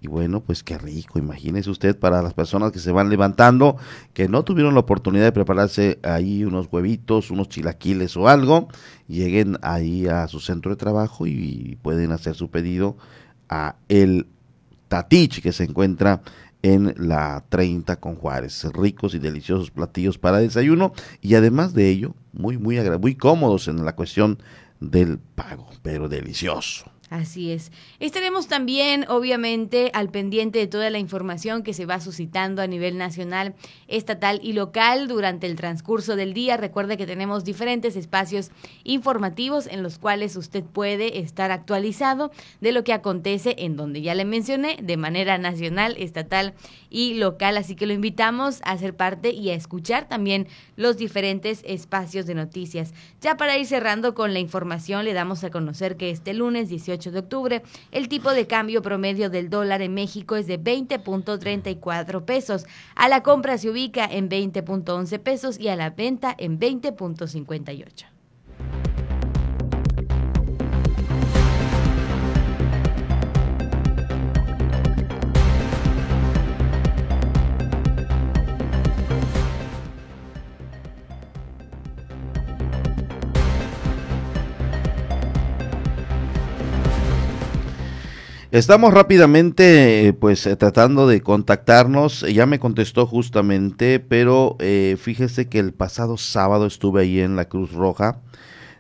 [0.04, 3.78] Y bueno, pues qué rico, imagínese usted para las personas que se van levantando,
[4.16, 8.68] que no tuvieron la oportunidad de prepararse ahí unos huevitos, unos chilaquiles o algo,
[9.08, 12.98] lleguen ahí a su centro de trabajo y pueden hacer su pedido
[13.48, 14.26] a el
[14.88, 16.24] Tatich que se encuentra
[16.64, 18.66] en la 30 con Juárez.
[18.74, 23.86] Ricos y deliciosos platillos para desayuno y además de ello, muy, muy, muy cómodos en
[23.86, 24.40] la cuestión
[24.80, 26.92] del pago, pero delicioso.
[27.12, 27.74] Así es.
[28.00, 32.98] Estaremos también, obviamente, al pendiente de toda la información que se va suscitando a nivel
[32.98, 33.54] nacional,
[33.90, 36.56] estatal y local durante el transcurso del día.
[36.56, 38.52] Recuerde que tenemos diferentes espacios
[38.86, 42.32] informativos en los cuales usted puede estar actualizado
[42.62, 46.54] de lo que acontece en donde ya le mencioné, de manera nacional, estatal
[46.90, 47.58] y local.
[47.58, 50.48] Así que lo invitamos a ser parte y a escuchar también
[50.78, 52.94] los diferentes espacios de noticias.
[53.20, 57.01] Ya para ir cerrando con la información, le damos a conocer que este lunes 18
[57.10, 62.66] de octubre el tipo de cambio promedio del dólar en México es de 20.34 pesos.
[62.96, 68.06] A la compra se ubica en 20.11 pesos y a la venta en 20.58.
[88.52, 92.26] Estamos rápidamente, pues, eh, tratando de contactarnos.
[92.34, 97.46] Ya me contestó justamente, pero eh, fíjese que el pasado sábado estuve ahí en la
[97.46, 98.20] Cruz Roja,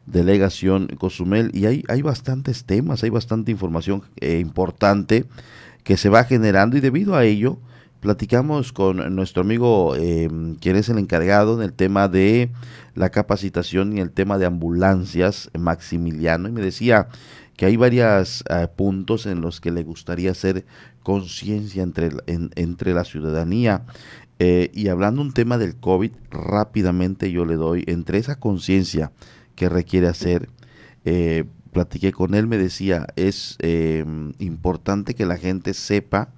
[0.05, 5.23] delegación Cozumel, y hay, hay bastantes temas, hay bastante información eh, importante
[5.85, 7.57] que se va generando, y debido a ello,
[8.01, 10.29] platicamos con nuestro amigo, eh,
[10.59, 12.51] quien es el encargado del tema de
[12.95, 17.07] la capacitación y el tema de ambulancias, Maximiliano, y me decía
[17.55, 18.43] que hay varios
[18.75, 20.65] puntos en los que le gustaría hacer
[21.03, 23.85] conciencia entre, entre la ciudadanía.
[24.43, 29.11] Eh, y hablando un tema del COVID, rápidamente yo le doy entre esa conciencia
[29.55, 30.49] que requiere hacer.
[31.05, 34.03] eh, platiqué con él, me decía, es eh,
[34.39, 36.33] importante que la gente sepa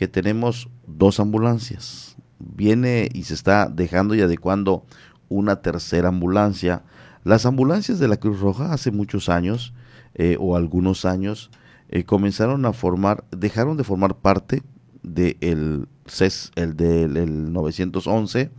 [0.00, 2.16] que tenemos dos ambulancias.
[2.38, 4.86] Viene y se está dejando y adecuando
[5.28, 6.84] una tercera ambulancia
[7.22, 9.74] Las ambulancias de la Cruz Roja hace muchos años
[10.14, 11.50] eh, o algunos años
[11.90, 14.62] eh, comenzaron a formar, dejaron de formar parte
[15.02, 18.50] del CES, el del 911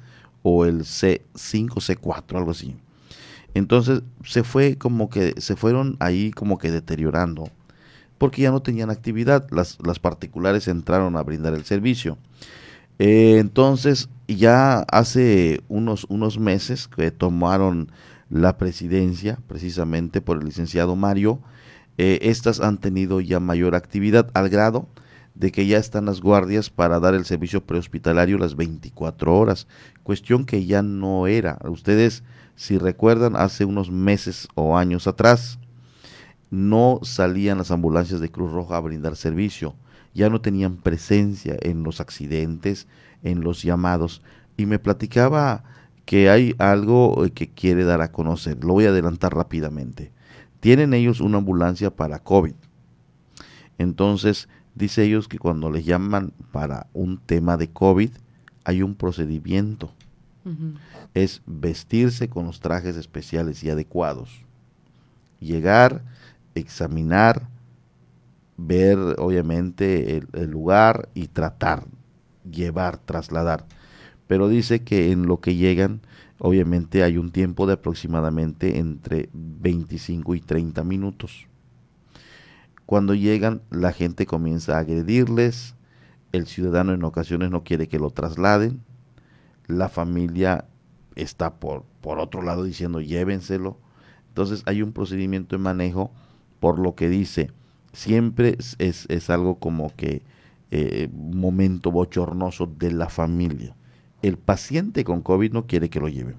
[0.43, 2.75] o el C5, C4, algo así.
[3.55, 7.49] Entonces se fue como que, se fueron ahí como que deteriorando,
[8.21, 12.19] porque ya no tenían actividad, las, las particulares entraron a brindar el servicio.
[12.99, 17.91] Eh, entonces ya hace unos, unos meses que tomaron
[18.29, 21.39] la presidencia, precisamente por el licenciado Mario,
[21.97, 24.87] eh, estas han tenido ya mayor actividad al grado
[25.33, 29.65] de que ya están las guardias para dar el servicio prehospitalario las 24 horas,
[30.03, 31.57] cuestión que ya no era.
[31.67, 32.21] Ustedes,
[32.55, 35.57] si recuerdan, hace unos meses o años atrás,
[36.51, 39.73] no salían las ambulancias de Cruz Roja a brindar servicio,
[40.13, 42.87] ya no tenían presencia en los accidentes,
[43.23, 44.21] en los llamados,
[44.57, 45.63] y me platicaba
[46.05, 48.63] que hay algo eh, que quiere dar a conocer.
[48.63, 50.11] Lo voy a adelantar rápidamente.
[50.59, 52.53] Tienen ellos una ambulancia para COVID.
[53.77, 58.11] Entonces, dice ellos que cuando les llaman para un tema de COVID,
[58.65, 59.93] hay un procedimiento.
[61.13, 64.43] Es vestirse con los trajes especiales y adecuados.
[65.39, 66.03] Llegar,
[66.55, 67.49] examinar,
[68.57, 71.85] ver obviamente el, lugar y tratar,
[72.49, 73.65] llevar, trasladar.
[74.27, 76.01] Pero dice que en lo que llegan,
[76.39, 81.47] obviamente hay un tiempo de aproximadamente entre 25 y 30 minutos.
[82.85, 85.75] Cuando llegan, la gente comienza a agredirles,
[86.31, 88.81] el ciudadano en ocasiones no quiere que lo trasladen,
[89.67, 90.65] la familia
[91.15, 93.77] está por, por otro lado diciendo llévenselo.
[94.29, 96.11] Entonces hay un procedimiento de manejo
[96.61, 97.51] por lo que dice,
[97.91, 100.21] siempre es, es algo como que
[100.73, 103.75] eh, momento bochornoso de la familia.
[104.21, 106.37] El paciente con COVID no quiere que lo lleven.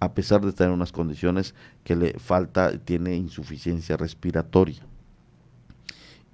[0.00, 4.82] A pesar de estar en unas condiciones que le falta, tiene insuficiencia respiratoria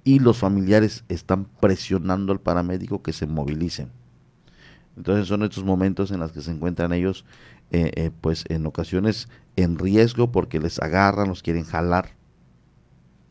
[0.03, 3.91] y los familiares están presionando al paramédico que se movilicen.
[4.97, 7.25] Entonces son estos momentos en los que se encuentran ellos,
[7.69, 12.15] eh, eh, pues en ocasiones en riesgo porque les agarran, los quieren jalar.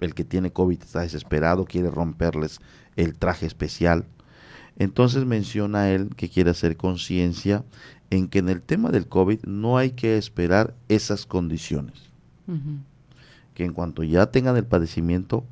[0.01, 2.61] El que tiene COVID está desesperado, quiere romperles
[2.97, 4.07] el traje especial.
[4.77, 7.65] Entonces menciona él que quiere hacer conciencia
[8.11, 12.11] en que en el tema del COVID no hay que esperar esas condiciones.
[13.55, 15.45] Que en cuanto ya tengan el padecimiento,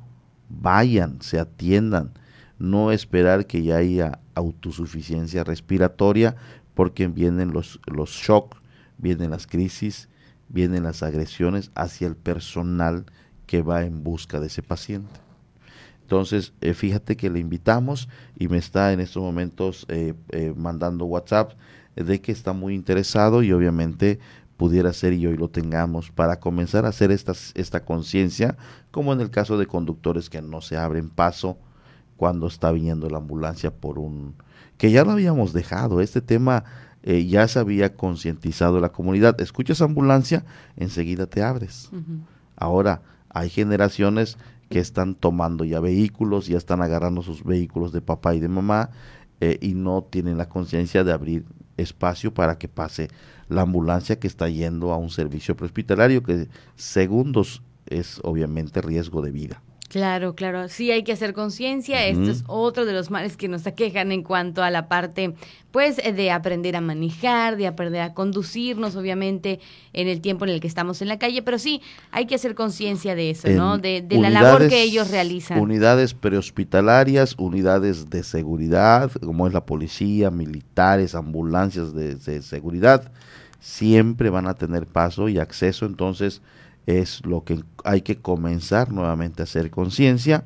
[0.49, 2.11] vayan, se atiendan,
[2.57, 6.35] no esperar que ya haya autosuficiencia respiratoria,
[6.73, 8.57] porque vienen los, los shocks,
[8.97, 10.09] vienen las crisis,
[10.49, 13.05] vienen las agresiones hacia el personal
[13.47, 15.19] que va en busca de ese paciente.
[16.01, 18.07] Entonces, eh, fíjate que le invitamos
[18.37, 21.53] y me está en estos momentos eh, eh, mandando WhatsApp
[21.95, 24.19] de que está muy interesado y obviamente
[24.55, 28.57] pudiera ser y hoy lo tengamos para comenzar a hacer esta, esta conciencia,
[28.91, 31.57] como en el caso de conductores que no se abren paso
[32.17, 34.35] cuando está viniendo la ambulancia por un...
[34.77, 36.63] que ya lo habíamos dejado, este tema
[37.03, 40.43] eh, ya se había concientizado la comunidad, escuchas ambulancia,
[40.75, 41.91] enseguida te abres.
[42.55, 43.01] Ahora,
[43.37, 44.37] hay generaciones
[44.69, 48.89] que están tomando ya vehículos, ya están agarrando sus vehículos de papá y de mamá
[49.39, 51.45] eh, y no tienen la conciencia de abrir
[51.77, 53.09] espacio para que pase
[53.47, 59.31] la ambulancia que está yendo a un servicio prehospitalario que segundos es obviamente riesgo de
[59.31, 59.61] vida.
[59.89, 62.05] Claro, claro, sí hay que hacer conciencia.
[62.05, 65.33] Esto es otro de los males que nos aquejan en cuanto a la parte,
[65.71, 69.61] pues, de aprender a manejar, de aprender a conducirnos, obviamente,
[69.93, 71.41] en el tiempo en el que estamos en la calle.
[71.41, 71.81] Pero sí,
[72.11, 73.77] hay que hacer conciencia de eso, ¿no?
[73.77, 75.57] De, la labor que ellos realizan.
[75.57, 83.09] Unidades prehospitalarias, unidades de seguridad, como es la policía, militares, ambulancias de, de seguridad,
[83.61, 85.85] siempre van a tener paso y acceso.
[85.85, 86.41] Entonces,
[86.87, 90.45] es lo que hay que comenzar nuevamente a hacer conciencia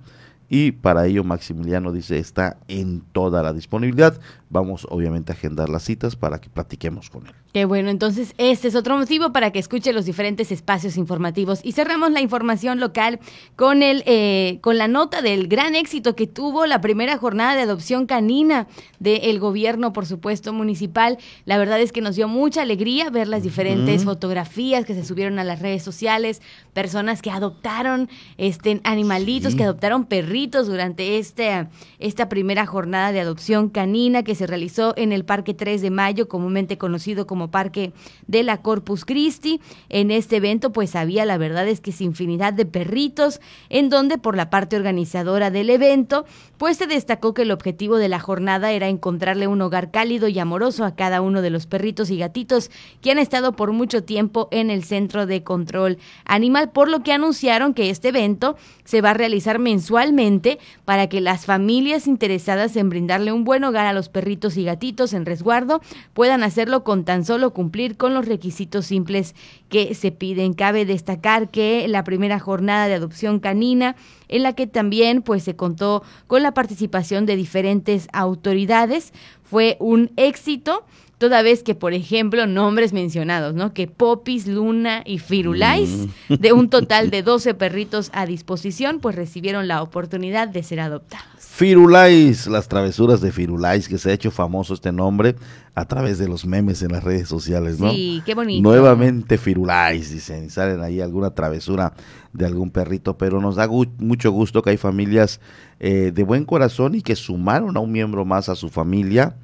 [0.50, 4.20] y para ello Maximiliano dice está en toda la disponibilidad.
[4.50, 7.34] Vamos obviamente a agendar las citas para que platiquemos con él.
[7.54, 11.60] Qué bueno, entonces este es otro motivo para que escuche los diferentes espacios informativos.
[11.64, 13.20] Y cerramos la información local
[13.56, 17.62] con, el, eh, con la nota del gran éxito que tuvo la primera jornada de
[17.62, 18.68] adopción canina
[19.00, 21.18] del gobierno, por supuesto, municipal.
[21.46, 25.38] La verdad es que nos dio mucha alegría ver las diferentes fotografías que se subieron
[25.38, 26.42] a las redes sociales,
[26.74, 31.68] personas que adoptaron este, animalitos, que adoptaron perritos perritos durante este,
[32.00, 36.30] esta primera jornada de adopción canina que se realizó en el Parque 3 de Mayo,
[36.30, 37.94] comúnmente conocido como Parque
[38.28, 39.62] de la Corpus Christi.
[39.90, 44.18] En este evento pues había la verdad es que es infinidad de perritos en donde
[44.18, 46.26] por la parte organizadora del evento
[46.58, 50.38] pues se destacó que el objetivo de la jornada era encontrarle un hogar cálido y
[50.38, 52.70] amoroso a cada uno de los perritos y gatitos
[53.02, 57.14] que han estado por mucho tiempo en el centro de control animal, por lo que
[57.14, 62.90] anunciaron que este evento se va a realizar mensualmente para que las familias interesadas en
[62.90, 65.82] brindarle un buen hogar a los perritos y gatitos en resguardo
[66.14, 69.36] puedan hacerlo con tan solo cumplir con los requisitos simples
[69.70, 70.54] que se piden.
[70.54, 73.96] Cabe destacar que la primera jornada de adopción canina
[74.28, 79.14] en la que también pues se contó con la participación de diferentes autoridades
[79.44, 80.86] fue un éxito
[81.22, 83.74] toda vez que, por ejemplo, nombres mencionados, ¿no?
[83.74, 86.34] Que Popis, Luna y Firulais, Mm.
[86.34, 91.28] de un total de 12 perritos a disposición, pues recibieron la oportunidad de ser adoptados.
[91.38, 95.36] Firulais, las travesuras de Firulais, que se ha hecho famoso este nombre
[95.76, 97.92] a través de los memes en las redes sociales, ¿no?
[97.92, 98.64] Sí, qué bonito.
[98.68, 101.94] Nuevamente Firulais, dicen, y salen ahí alguna travesura
[102.34, 105.40] de algún perrito, pero nos da gu- mucho gusto que hay familias
[105.80, 109.36] eh, de buen corazón y que sumaron a un miembro más a su familia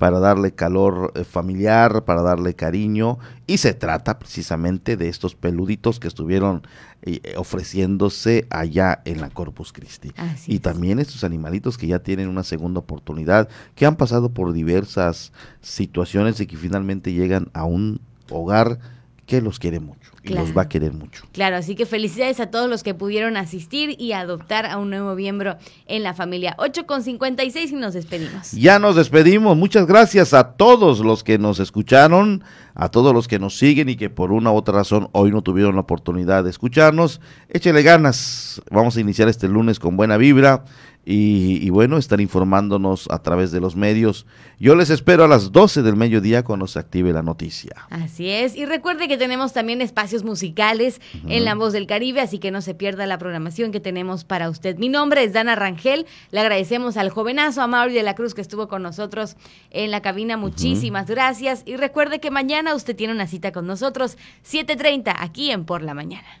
[0.00, 6.00] para darle calor eh, familiar, para darle cariño, y se trata precisamente de estos peluditos
[6.00, 6.62] que estuvieron
[7.02, 10.10] eh, ofreciéndose allá en la Corpus Christi.
[10.16, 10.62] Así y es.
[10.62, 16.40] también estos animalitos que ya tienen una segunda oportunidad, que han pasado por diversas situaciones
[16.40, 18.00] y que finalmente llegan a un
[18.30, 18.78] hogar
[19.26, 20.46] que los quiere mucho Claro.
[20.46, 21.24] los va a querer mucho.
[21.32, 25.14] Claro, así que felicidades a todos los que pudieron asistir y adoptar a un nuevo
[25.14, 25.56] miembro
[25.86, 26.54] en la familia.
[26.58, 28.52] 8 con 56 y nos despedimos.
[28.52, 29.56] Ya nos despedimos.
[29.56, 32.44] Muchas gracias a todos los que nos escucharon,
[32.74, 35.40] a todos los que nos siguen y que por una u otra razón hoy no
[35.40, 37.20] tuvieron la oportunidad de escucharnos.
[37.48, 38.60] Échele ganas.
[38.70, 40.64] Vamos a iniciar este lunes con buena vibra
[41.04, 44.26] y, y bueno, estar informándonos a través de los medios.
[44.58, 47.74] Yo les espero a las 12 del mediodía cuando se active la noticia.
[47.90, 52.38] Así es, y recuerde que tenemos también espacios musicales en La Voz del Caribe, así
[52.38, 54.76] que no se pierda la programación que tenemos para usted.
[54.78, 58.42] Mi nombre es Dana Rangel, le agradecemos al jovenazo a Mauri de la Cruz que
[58.42, 59.36] estuvo con nosotros
[59.70, 64.18] en la cabina, muchísimas gracias, y recuerde que mañana usted tiene una cita con nosotros,
[64.44, 66.40] 7.30, aquí en Por la Mañana.